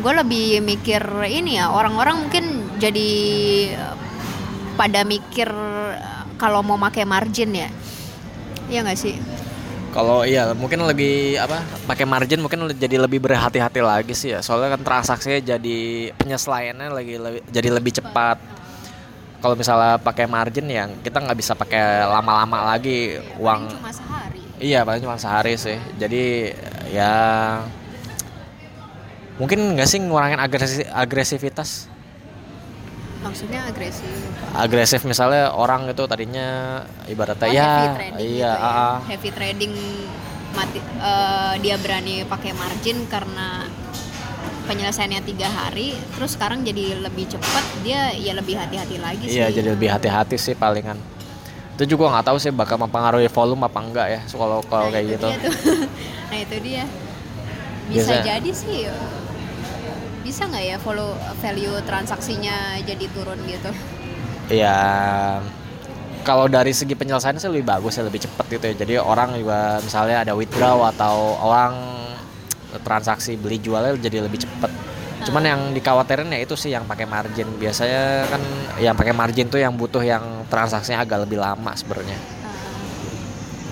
[0.00, 2.44] gue lebih mikir ini ya orang-orang mungkin
[2.76, 3.08] jadi
[4.74, 5.48] pada mikir
[6.40, 7.68] kalau mau pakai margin ya
[8.70, 9.14] Iya nggak sih
[9.90, 14.38] Kalau iya mungkin lebih apa pakai margin mungkin jadi lebih berhati-hati lagi sih ya.
[14.38, 15.78] Soalnya kan transaksinya jadi
[16.14, 18.38] penyesuaiannya lagi lebih- jadi lebih cepat.
[19.42, 23.66] Kalau misalnya pakai margin yang kita nggak bisa pakai lama-lama lagi uang.
[23.66, 25.74] Cuma sehari Iya paling cuma sehari sih.
[25.98, 26.54] Jadi
[26.94, 27.10] ya
[29.42, 31.89] mungkin nggak sih ngurangin agresi agresivitas.
[33.20, 34.08] Maksudnya agresif
[34.52, 37.70] Agresif misalnya orang itu tadinya ibaratnya Oh, ya
[38.16, 38.52] iya gitu ya.
[38.52, 38.96] ah, ah.
[39.06, 39.74] heavy trading
[40.50, 43.68] mati eh, dia berani pakai margin karena
[44.62, 49.50] penyelesaiannya tiga hari terus sekarang jadi lebih cepat dia ya lebih hati-hati lagi sih Iya
[49.52, 50.98] jadi lebih hati-hati sih palingan.
[51.74, 55.06] Itu juga nggak tahu sih bakal mempengaruhi volume apa enggak ya kalau kalau Nah, kayak
[55.08, 55.28] itu gitu.
[56.30, 56.84] nah itu dia
[57.88, 58.78] bisa Biasa- jadi sih
[60.30, 63.74] bisa nggak ya follow value transaksinya jadi turun gitu
[64.50, 64.78] Iya.
[66.26, 68.74] Kalau dari segi penyelesaian sih lebih bagus ya lebih cepat gitu ya.
[68.76, 71.78] Jadi orang juga misalnya ada withdraw atau orang
[72.82, 74.68] transaksi beli jualnya jadi lebih cepat.
[75.24, 77.46] Cuman yang dikhawatirin ya itu sih yang pakai margin.
[77.56, 78.42] Biasanya kan
[78.82, 82.18] yang pakai margin tuh yang butuh yang transaksinya agak lebih lama sebenarnya.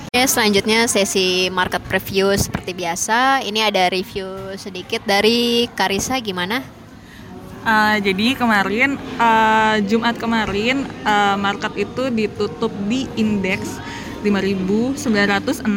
[0.09, 3.45] Oke, selanjutnya sesi market preview seperti biasa.
[3.45, 6.65] Ini ada review sedikit dari Karisa gimana?
[7.61, 13.77] Uh, jadi kemarin uh, Jumat kemarin uh, market itu ditutup di indeks
[14.25, 15.69] 5.906.292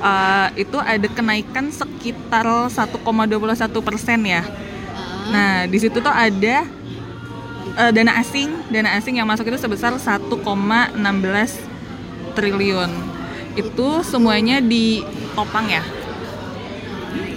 [0.00, 3.04] Uh, itu ada kenaikan sekitar 1,21
[3.84, 4.40] persen ya.
[5.28, 6.64] Nah di situ tuh ada
[7.76, 10.40] uh, dana asing, dana asing yang masuk itu sebesar 1,16
[12.32, 12.90] triliun.
[13.58, 15.02] Itu semuanya di
[15.34, 15.82] topang ya.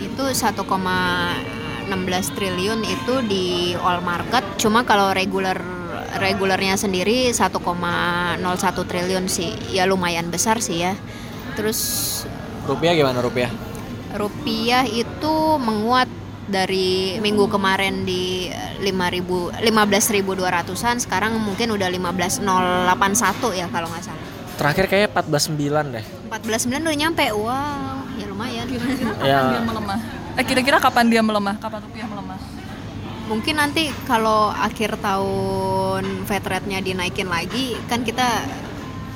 [0.02, 4.46] Itu 1,16 triliun itu di all market.
[4.62, 5.58] Cuma kalau regular
[6.22, 7.58] regulernya sendiri 1,01
[8.86, 9.58] triliun sih.
[9.74, 10.94] Ya lumayan besar sih ya.
[11.58, 11.82] Terus
[12.64, 13.52] Rupiah gimana rupiah?
[14.14, 16.06] rupiah itu menguat
[16.46, 18.52] dari minggu kemarin di
[18.84, 24.23] 5000 15.200-an sekarang mungkin udah 15081 ya kalau nggak salah.
[24.54, 26.06] Terakhir kayaknya 14.9 deh.
[26.30, 27.26] 14.9 udah nyampe.
[27.34, 28.66] Wow, ya lumayan.
[28.70, 29.42] Kira-kira kapan Ya.
[29.50, 30.00] dia melemah?
[30.34, 31.56] Eh kira-kira kapan dia melemah?
[31.58, 32.40] Kapan rupiah melemah?
[33.24, 38.44] Mungkin nanti kalau akhir tahun Fed rate-nya dinaikin lagi kan kita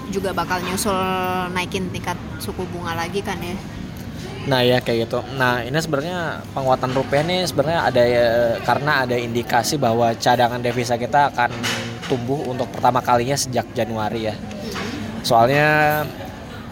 [0.08, 0.96] juga bakal nyusul
[1.52, 3.54] naikin tingkat suku bunga lagi kan ya.
[4.48, 5.20] Nah ya kayak gitu.
[5.36, 8.28] Nah ini sebenarnya penguatan rupiah ini sebenarnya ada ya,
[8.64, 11.52] karena ada indikasi bahwa cadangan devisa kita akan
[12.08, 14.36] tumbuh untuk pertama kalinya sejak Januari ya.
[15.28, 16.08] Soalnya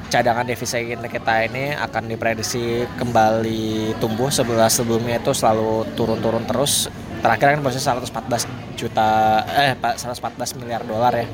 [0.07, 6.87] cadangan devisa kita ini akan diprediksi kembali tumbuh sebelah sebelumnya itu selalu turun-turun terus.
[7.19, 11.27] Terakhir kan posisi 114 juta eh Pak 114 miliar dolar ya.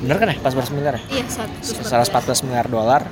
[0.00, 0.36] Bener kan ya?
[0.40, 1.02] 14 miliar ya?
[1.12, 1.24] Iya,
[1.60, 3.04] 114 miliar dolar.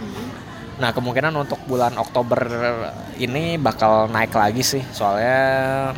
[0.80, 2.40] Nah kemungkinan untuk bulan Oktober
[3.20, 5.92] ini bakal naik lagi sih soalnya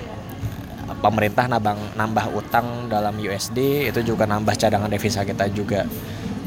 [0.99, 5.87] pemerintah nabang nambah utang dalam USD itu juga nambah cadangan devisa kita juga.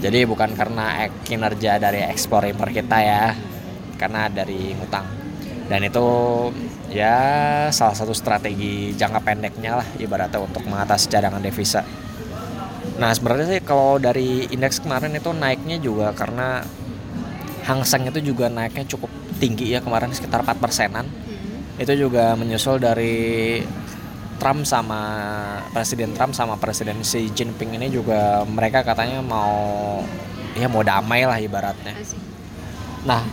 [0.06, 3.34] Jadi bukan karena kinerja dari ekspor impor kita ya,
[3.98, 5.10] karena dari utang.
[5.66, 6.06] Dan itu
[6.94, 7.18] ya
[7.74, 11.82] salah satu strategi jangka pendeknya lah ibaratnya untuk mengatasi cadangan devisa.
[13.02, 16.62] Nah sebenarnya sih kalau dari indeks kemarin itu naiknya juga karena
[17.66, 19.10] Hang Seng itu juga naiknya cukup
[19.42, 21.10] tinggi ya kemarin sekitar 4 persenan.
[21.82, 23.58] Itu juga menyusul dari
[24.36, 25.00] Trump sama
[25.72, 30.04] Presiden Trump sama Presiden Xi Jinping ini juga mereka katanya mau
[30.54, 31.96] ya mau damai lah ibaratnya.
[33.08, 33.24] Nah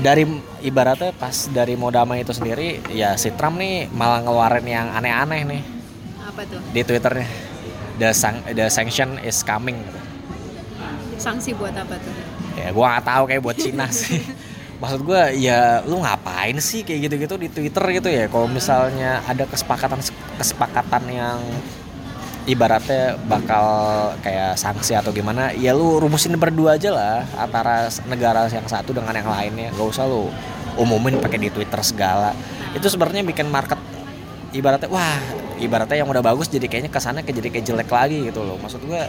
[0.00, 0.26] dari
[0.60, 5.42] ibaratnya pas dari mau damai itu sendiri ya si Trump nih malah ngeluarin yang aneh-aneh
[5.46, 5.62] nih
[6.18, 6.58] Apa tuh?
[6.74, 7.28] di twitternya
[7.96, 9.78] the sang the sanction is coming
[11.14, 12.10] Sanksi buat apa tuh?
[12.58, 14.18] ya gua nggak tahu kayak buat Cina sih
[14.84, 18.28] maksud gua ya lu ngapain sih kayak gitu-gitu di Twitter gitu ya?
[18.28, 20.04] Kalau misalnya ada kesepakatan
[20.36, 21.40] kesepakatan yang
[22.44, 23.64] ibaratnya bakal
[24.20, 29.16] kayak sanksi atau gimana ya lu rumusin berdua aja lah antara negara yang satu dengan
[29.16, 29.72] yang lainnya.
[29.72, 30.28] Gak usah lu
[30.76, 32.36] umumin pakai di Twitter segala.
[32.76, 33.80] Itu sebenarnya bikin market
[34.52, 35.18] ibaratnya wah
[35.56, 38.60] ibaratnya yang udah bagus jadi kayaknya kesannya kayak jadi kayak jelek lagi gitu loh.
[38.60, 39.08] Maksud gua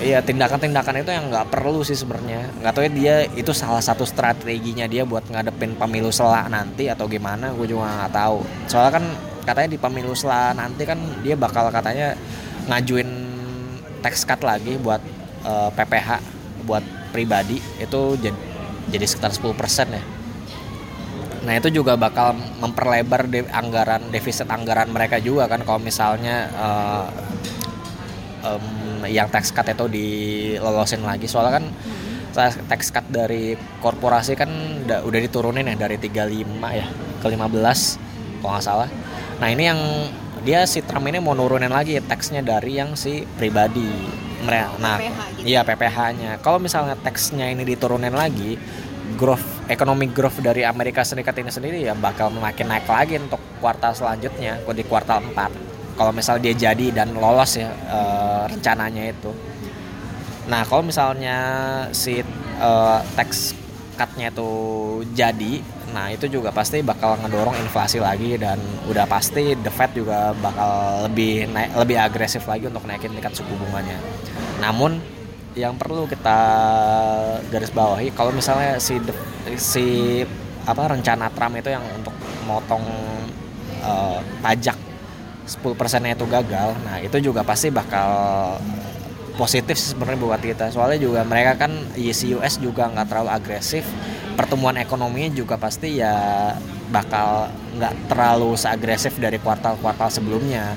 [0.00, 2.48] Iya tindakan-tindakan itu yang nggak perlu sih sebenarnya.
[2.64, 7.04] Nggak tahu ya dia itu salah satu strateginya dia buat ngadepin pemilu sela nanti atau
[7.04, 8.40] gimana gue juga nggak tahu.
[8.70, 9.04] Soalnya kan
[9.44, 12.16] katanya di pemilu sela nanti kan dia bakal katanya
[12.72, 13.10] ngajuin
[14.00, 15.02] tax cut lagi buat
[15.44, 16.08] eh, PPH
[16.64, 17.60] buat pribadi.
[17.76, 18.34] Itu jadi
[18.88, 20.02] jadi sekitar 10% ya.
[21.42, 22.32] Nah itu juga bakal
[22.62, 27.06] memperlebar de- anggaran defisit anggaran mereka juga kan kalau misalnya eh,
[28.46, 28.64] em,
[29.08, 31.64] yang tax cut itu dilolosin lagi soalnya kan
[32.32, 34.50] tax tax cut dari korporasi kan
[34.88, 36.86] da- udah diturunin ya dari 35 ya
[37.20, 38.88] ke 15 kalau nggak salah.
[39.38, 39.80] Nah ini yang
[40.42, 43.86] dia si Trump ini mau nurunin lagi taxnya dari yang si pribadi
[44.42, 44.74] mereka.
[44.82, 45.46] Nah, PPH gitu.
[45.46, 46.30] iya PPH-nya.
[46.42, 48.58] Kalau misalnya taxnya ini diturunin lagi,
[49.14, 53.94] growth ekonomi growth dari Amerika Serikat ini sendiri ya bakal makin naik lagi untuk kuartal
[53.94, 55.71] selanjutnya, di kuartal 4.
[55.92, 59.32] Kalau misal dia jadi dan lolos ya eh, rencananya itu.
[60.48, 61.38] Nah, kalau misalnya
[61.94, 62.20] si
[62.58, 63.54] eh, tax
[63.94, 64.50] cut-nya itu
[65.12, 65.60] jadi,
[65.92, 68.56] nah itu juga pasti bakal ngedorong inflasi lagi dan
[68.88, 73.52] udah pasti the Fed juga bakal lebih naik lebih agresif lagi untuk naikin tingkat suku
[73.52, 74.00] bunganya.
[74.58, 74.98] Namun
[75.52, 76.38] yang perlu kita
[77.52, 78.96] garis bawahi kalau misalnya si
[79.60, 79.86] si
[80.64, 82.14] apa rencana Trump itu yang untuk
[82.48, 82.84] motong
[83.84, 84.91] eh, pajak
[85.60, 88.08] 10% itu gagal, nah itu juga pasti bakal
[89.36, 90.68] positif sebenarnya buat kita.
[90.72, 93.84] Soalnya juga mereka kan si US juga nggak terlalu agresif,
[94.36, 96.52] pertumbuhan ekonominya juga pasti ya
[96.92, 100.76] bakal nggak terlalu seagresif dari kuartal-kuartal sebelumnya.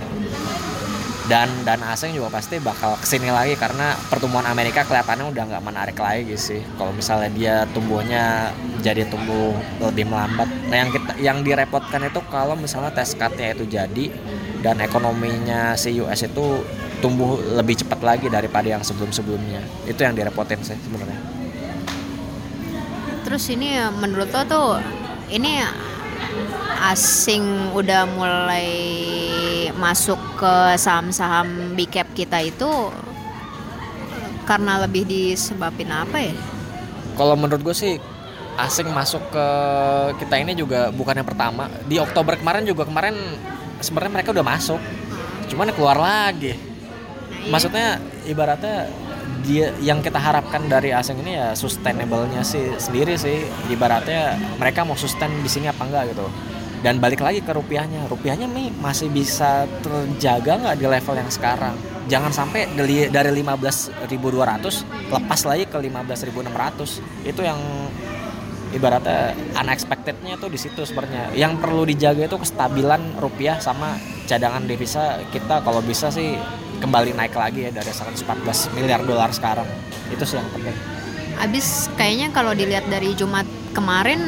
[1.26, 5.64] Dan dan asing juga pasti bakal ke sini lagi karena pertumbuhan Amerika kelihatannya udah nggak
[5.66, 6.62] menarik lagi sih.
[6.78, 8.54] Kalau misalnya dia tumbuhnya
[8.86, 10.46] jadi tumbuh lebih melambat.
[10.70, 14.14] Nah yang kita yang direpotkan itu kalau misalnya tes cut-nya itu jadi
[14.66, 16.66] dan ekonominya si US itu
[16.98, 19.62] tumbuh lebih cepat lagi daripada yang sebelum-sebelumnya.
[19.86, 21.22] Itu yang direpotin sih sebenarnya.
[23.22, 24.70] Terus ini ya, menurut lo tuh
[25.30, 25.62] ini
[26.90, 28.74] asing udah mulai
[29.78, 32.90] masuk ke saham-saham big cap kita itu
[34.50, 36.34] karena lebih disebabin apa ya?
[37.14, 38.02] Kalau menurut gue sih
[38.58, 39.48] asing masuk ke
[40.26, 41.70] kita ini juga bukan yang pertama.
[41.86, 43.14] Di Oktober kemarin juga kemarin
[43.86, 44.82] sebenarnya mereka udah masuk.
[45.54, 46.58] Cuman keluar lagi.
[47.46, 48.90] Maksudnya ibaratnya
[49.46, 53.46] dia yang kita harapkan dari asing ini ya sustainable-nya sih sendiri sih.
[53.70, 56.26] Ibaratnya mereka mau sustain di sini apa enggak gitu.
[56.82, 58.10] Dan balik lagi ke rupiahnya.
[58.10, 61.78] Rupiahnya nih masih bisa terjaga nggak di level yang sekarang?
[62.06, 67.58] Jangan sampai dari dari 15.200 lepas lagi ke 15.600 itu yang
[68.76, 71.32] ibaratnya unexpectednya tuh di situ sebenarnya.
[71.32, 73.96] Yang perlu dijaga itu kestabilan rupiah sama
[74.26, 75.64] cadangan devisa kita.
[75.64, 76.36] Kalau bisa sih
[76.76, 78.20] kembali naik lagi ya dari 114
[78.76, 79.66] miliar dolar sekarang.
[80.12, 80.76] Itu sih yang penting.
[81.36, 84.20] Abis kayaknya kalau dilihat dari Jumat kemarin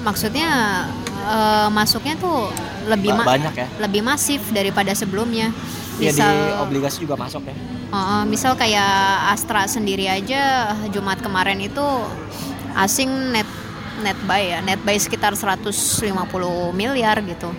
[0.00, 0.84] maksudnya
[1.24, 2.48] eh, masuknya tuh
[2.88, 3.68] lebih Ba- ma- banyak ya.
[3.80, 5.52] lebih masif daripada sebelumnya.
[5.98, 7.54] ya di Misal obligasi juga masuk ya.
[7.88, 8.92] Eh, misal kayak
[9.32, 11.84] Astra sendiri aja Jumat kemarin itu
[12.78, 13.48] asing net
[13.98, 15.74] net buy ya, net buy sekitar 150
[16.72, 17.50] miliar gitu.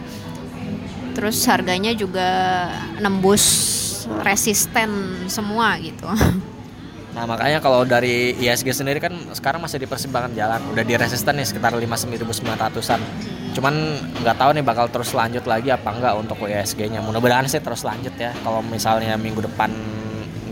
[1.12, 2.30] Terus harganya juga
[3.04, 3.44] nembus
[4.24, 6.08] resisten semua gitu.
[7.10, 10.62] Nah makanya kalau dari ISG sendiri kan sekarang masih di persimpangan jalan.
[10.72, 13.02] Udah di resisten nih sekitar 5900an
[13.58, 13.76] Cuman
[14.22, 17.82] nggak tahu nih bakal terus lanjut lagi apa enggak untuk ISG nya Mudah-mudahan sih terus
[17.82, 18.32] lanjut ya.
[18.46, 19.74] Kalau misalnya minggu depan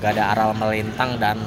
[0.02, 1.38] nggak ada aral melintang dan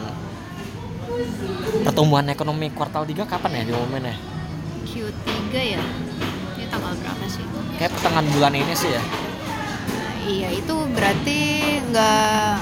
[1.86, 4.16] Pertumbuhan ekonomi kuartal 3 kapan ya diumumin ya?
[4.86, 5.82] Q3 ya.
[6.56, 7.44] Ini tanggal berapa sih?
[7.80, 9.02] Kayak pertengahan bulan ini sih ya
[10.30, 11.38] Iya itu berarti
[11.90, 12.54] nggak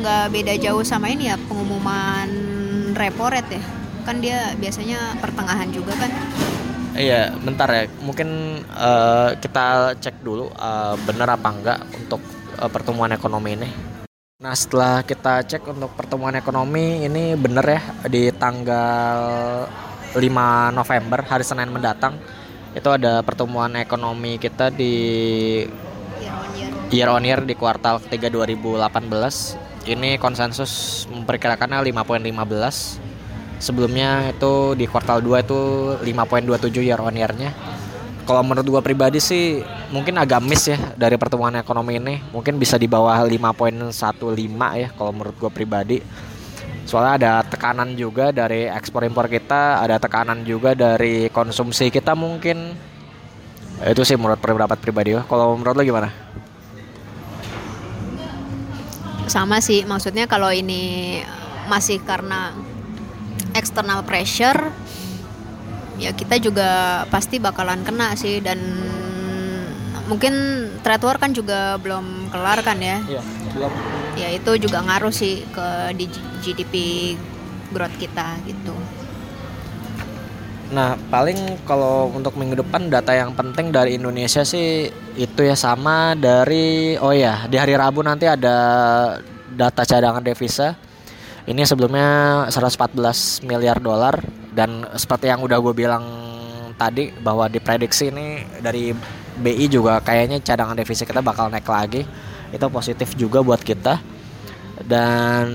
[0.00, 2.26] nggak beda jauh sama ini ya pengumuman
[2.96, 3.62] repo rate ya
[4.02, 6.10] kan dia biasanya pertengahan juga kan
[6.92, 7.88] Iya, bentar ya.
[8.04, 12.20] Mungkin eh, kita cek dulu eh, bener apa enggak untuk
[12.60, 13.68] eh, pertumbuhan ekonomi ini.
[14.42, 17.78] Nah, setelah kita cek untuk pertumbuhan ekonomi ini bener ya
[18.10, 19.14] di tanggal
[20.18, 20.18] 5
[20.74, 22.18] November hari Senin mendatang
[22.74, 24.94] itu ada pertumbuhan ekonomi kita di
[26.18, 28.82] year on year year on year di kuartal ketiga 2018
[29.86, 35.60] ini konsensus memperkirakannya 5.15 sebelumnya itu di kuartal 2 itu
[36.02, 37.54] 5.27 year on year-nya
[38.22, 39.60] kalau menurut gua pribadi sih
[39.90, 42.22] mungkin agak miss ya dari pertumbuhan ekonomi ini.
[42.30, 44.32] Mungkin bisa di bawah 5.15
[44.78, 45.98] ya kalau menurut gua pribadi.
[46.82, 52.74] Soalnya ada tekanan juga dari ekspor impor kita ada tekanan juga dari konsumsi kita mungkin.
[53.82, 56.10] Itu sih menurut pendapat pribadi ya kalau menurut lo gimana?
[59.26, 61.18] Sama sih maksudnya kalau ini
[61.66, 62.54] masih karena
[63.54, 64.70] external pressure
[66.02, 68.58] ya kita juga pasti bakalan kena sih dan
[70.10, 70.34] mungkin
[70.82, 72.98] trade war kan juga belum kelar kan ya?
[73.06, 73.22] Iya
[73.54, 73.72] belum.
[74.18, 76.10] Ya itu juga ngaruh sih ke di
[76.42, 76.74] GDP
[77.70, 78.74] growth kita gitu.
[80.72, 84.88] Nah, paling kalau untuk minggu depan data yang penting dari Indonesia sih
[85.20, 88.56] itu ya sama dari oh ya, di hari Rabu nanti ada
[89.52, 90.72] data cadangan devisa.
[91.44, 96.04] Ini sebelumnya 114 miliar dolar dan seperti yang udah gue bilang
[96.76, 98.92] tadi bahwa diprediksi ini dari
[99.38, 102.04] BI juga kayaknya cadangan devisa kita bakal naik lagi.
[102.52, 103.96] Itu positif juga buat kita.
[104.84, 105.46] Dan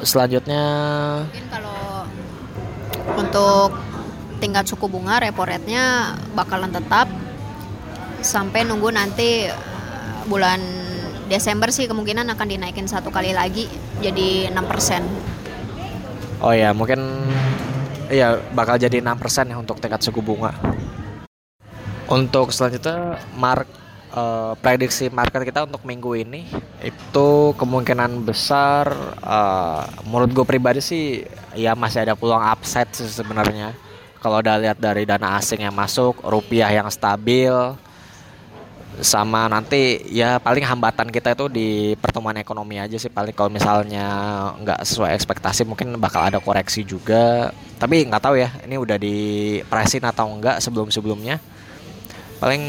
[0.00, 0.64] selanjutnya
[1.28, 2.06] mungkin kalau
[3.18, 3.76] untuk
[4.38, 7.10] tingkat suku bunga repo rate-nya bakalan tetap
[8.22, 9.54] sampai nunggu nanti eh,
[10.30, 10.62] bulan
[11.28, 13.68] Desember sih kemungkinan akan dinaikin satu kali lagi
[14.00, 15.28] jadi 6%.
[16.38, 17.02] Oh ya, mungkin
[18.08, 20.52] iya bakal jadi 6% ya untuk tingkat suku bunga.
[22.08, 23.68] Untuk selanjutnya mark
[24.16, 26.48] eh, prediksi market kita untuk minggu ini
[26.80, 28.88] itu kemungkinan besar
[29.20, 31.04] eh, menurut gue pribadi sih
[31.52, 33.76] ya masih ada peluang upside sih sebenarnya.
[34.18, 37.54] Kalau udah lihat dari dana asing yang masuk, rupiah yang stabil,
[38.98, 41.68] sama nanti ya paling hambatan kita itu di
[41.98, 43.34] pertumbuhan ekonomi aja sih paling.
[43.34, 44.06] Kalau misalnya
[44.58, 47.54] nggak sesuai ekspektasi mungkin bakal ada koreksi juga.
[47.78, 49.16] Tapi nggak tahu ya ini udah di
[49.70, 51.38] pricein atau enggak sebelum sebelumnya
[52.38, 52.62] paling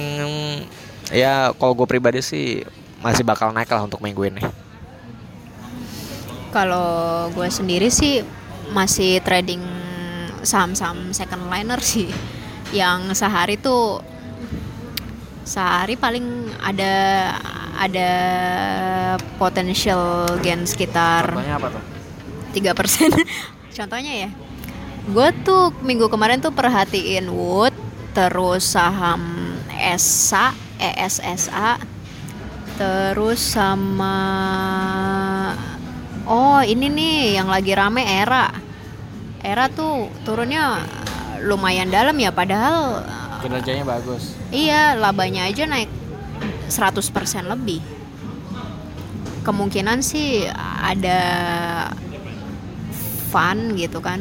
[1.13, 2.65] ya kalau gue pribadi sih
[2.99, 4.41] masih bakal naik lah untuk minggu ini.
[6.49, 8.25] Kalau gue sendiri sih
[8.73, 9.61] masih trading
[10.41, 12.09] saham-saham second liner sih.
[12.69, 14.01] Yang sehari tuh
[15.50, 16.93] sehari paling ada
[17.74, 18.12] ada
[19.41, 21.84] potential gain sekitar contohnya apa tuh?
[22.54, 23.10] tiga persen.
[23.80, 24.30] Contohnya ya
[25.10, 27.74] gue tuh minggu kemarin tuh perhatiin Wood
[28.14, 31.82] terus saham ESA ESSA
[32.78, 34.18] terus sama
[36.30, 38.54] oh ini nih yang lagi rame era.
[39.39, 40.84] Era tuh turunnya
[41.47, 43.08] lumayan dalam ya padahal
[43.40, 45.88] kinerjanya bagus Iya, labanya aja naik
[46.70, 47.06] 100%
[47.46, 47.82] lebih.
[49.42, 50.46] Kemungkinan sih
[50.82, 51.20] ada
[53.30, 54.20] fun gitu kan,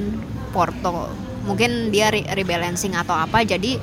[0.50, 1.12] porto.
[1.44, 3.80] Mungkin dia re- rebalancing atau apa jadi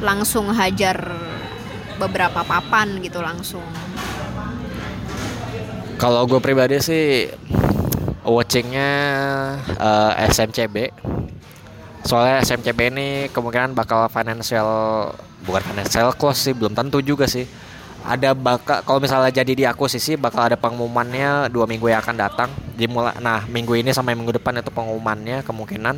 [0.00, 0.96] langsung hajar
[1.96, 3.64] beberapa papan gitu langsung.
[5.96, 7.30] Kalau gue pribadi sih
[8.24, 8.90] watchingnya
[9.78, 10.76] eh, SMCB.
[12.02, 14.66] Soalnya SMCB ini kemungkinan bakal financial
[15.46, 17.46] bukan financial close sih, belum tentu juga sih.
[18.02, 22.50] Ada bakal kalau misalnya jadi diakuisisi bakal ada pengumumannya dua minggu yang akan datang.
[22.74, 25.96] Dimulai, nah minggu ini sampai minggu depan itu pengumumannya kemungkinan.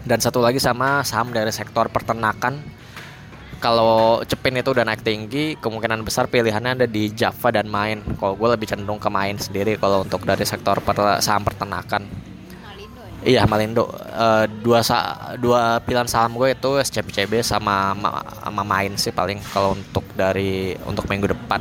[0.00, 2.80] Dan satu lagi sama saham dari sektor peternakan
[3.60, 8.00] kalau Cepin itu udah naik tinggi, kemungkinan besar pilihannya ada di Java dan Main.
[8.16, 12.08] Kalau gue lebih cenderung ke Main sendiri kalau untuk dari sektor per- saham peternakan.
[13.20, 13.84] Iya Malindo.
[13.92, 19.44] Eh, dua sa dua pilihan saham gue itu SCBCB sama ma- sama Main sih paling
[19.52, 21.60] kalau untuk dari untuk minggu depan.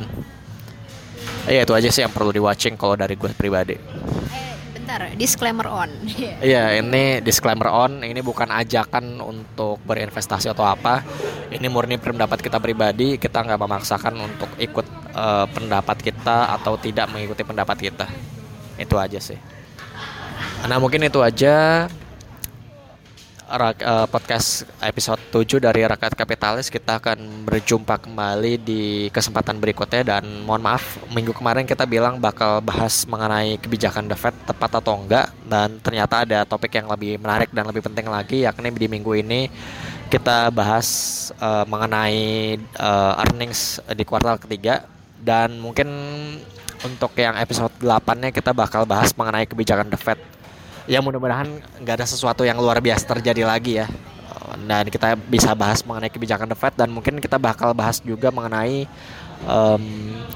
[1.51, 3.75] Iya itu aja sih yang perlu di watching kalau dari gue pribadi.
[3.75, 5.91] Eh, bentar, disclaimer on.
[6.39, 11.03] Iya, ini disclaimer on, ini bukan ajakan untuk berinvestasi atau apa.
[11.51, 17.11] Ini murni pendapat kita pribadi, kita nggak memaksakan untuk ikut eh, pendapat kita atau tidak
[17.11, 18.07] mengikuti pendapat kita.
[18.79, 19.58] Itu aja sih.
[20.67, 21.87] Nah, mungkin itu aja
[23.49, 26.67] eh, podcast episode 7 dari Rakyat Kapitalis.
[26.67, 28.83] Kita akan berjumpa kembali di
[29.15, 30.03] kesempatan berikutnya.
[30.03, 34.99] Dan mohon maaf minggu kemarin kita bilang bakal bahas mengenai kebijakan The Fed tepat atau
[34.99, 35.31] enggak.
[35.47, 39.47] Dan ternyata ada topik yang lebih menarik dan lebih penting lagi yakni di minggu ini
[40.11, 40.87] kita bahas
[41.39, 42.19] eh, mengenai
[42.59, 44.83] eh, earnings di kuartal ketiga.
[45.19, 45.87] Dan mungkin
[46.83, 50.38] untuk yang episode 8-nya kita bakal bahas mengenai kebijakan The Fed
[50.89, 51.45] ya mudah-mudahan
[51.85, 53.87] nggak ada sesuatu yang luar biasa terjadi lagi ya
[54.65, 58.89] dan kita bisa bahas mengenai kebijakan The Fed dan mungkin kita bakal bahas juga mengenai
[59.45, 59.83] em,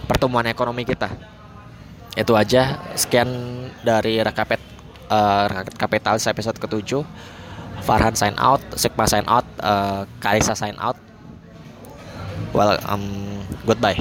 [0.08, 1.12] pertumbuhan ekonomi kita.
[2.14, 2.78] Itu aja.
[2.94, 3.28] Sekian
[3.82, 4.62] dari rekapit
[5.10, 7.02] eh, Kapitalis episode ke-7.
[7.84, 9.44] Farhan sign out, Sigma sign out,
[10.24, 10.96] Kalisa sign out.
[12.56, 14.00] Well, um, goodbye.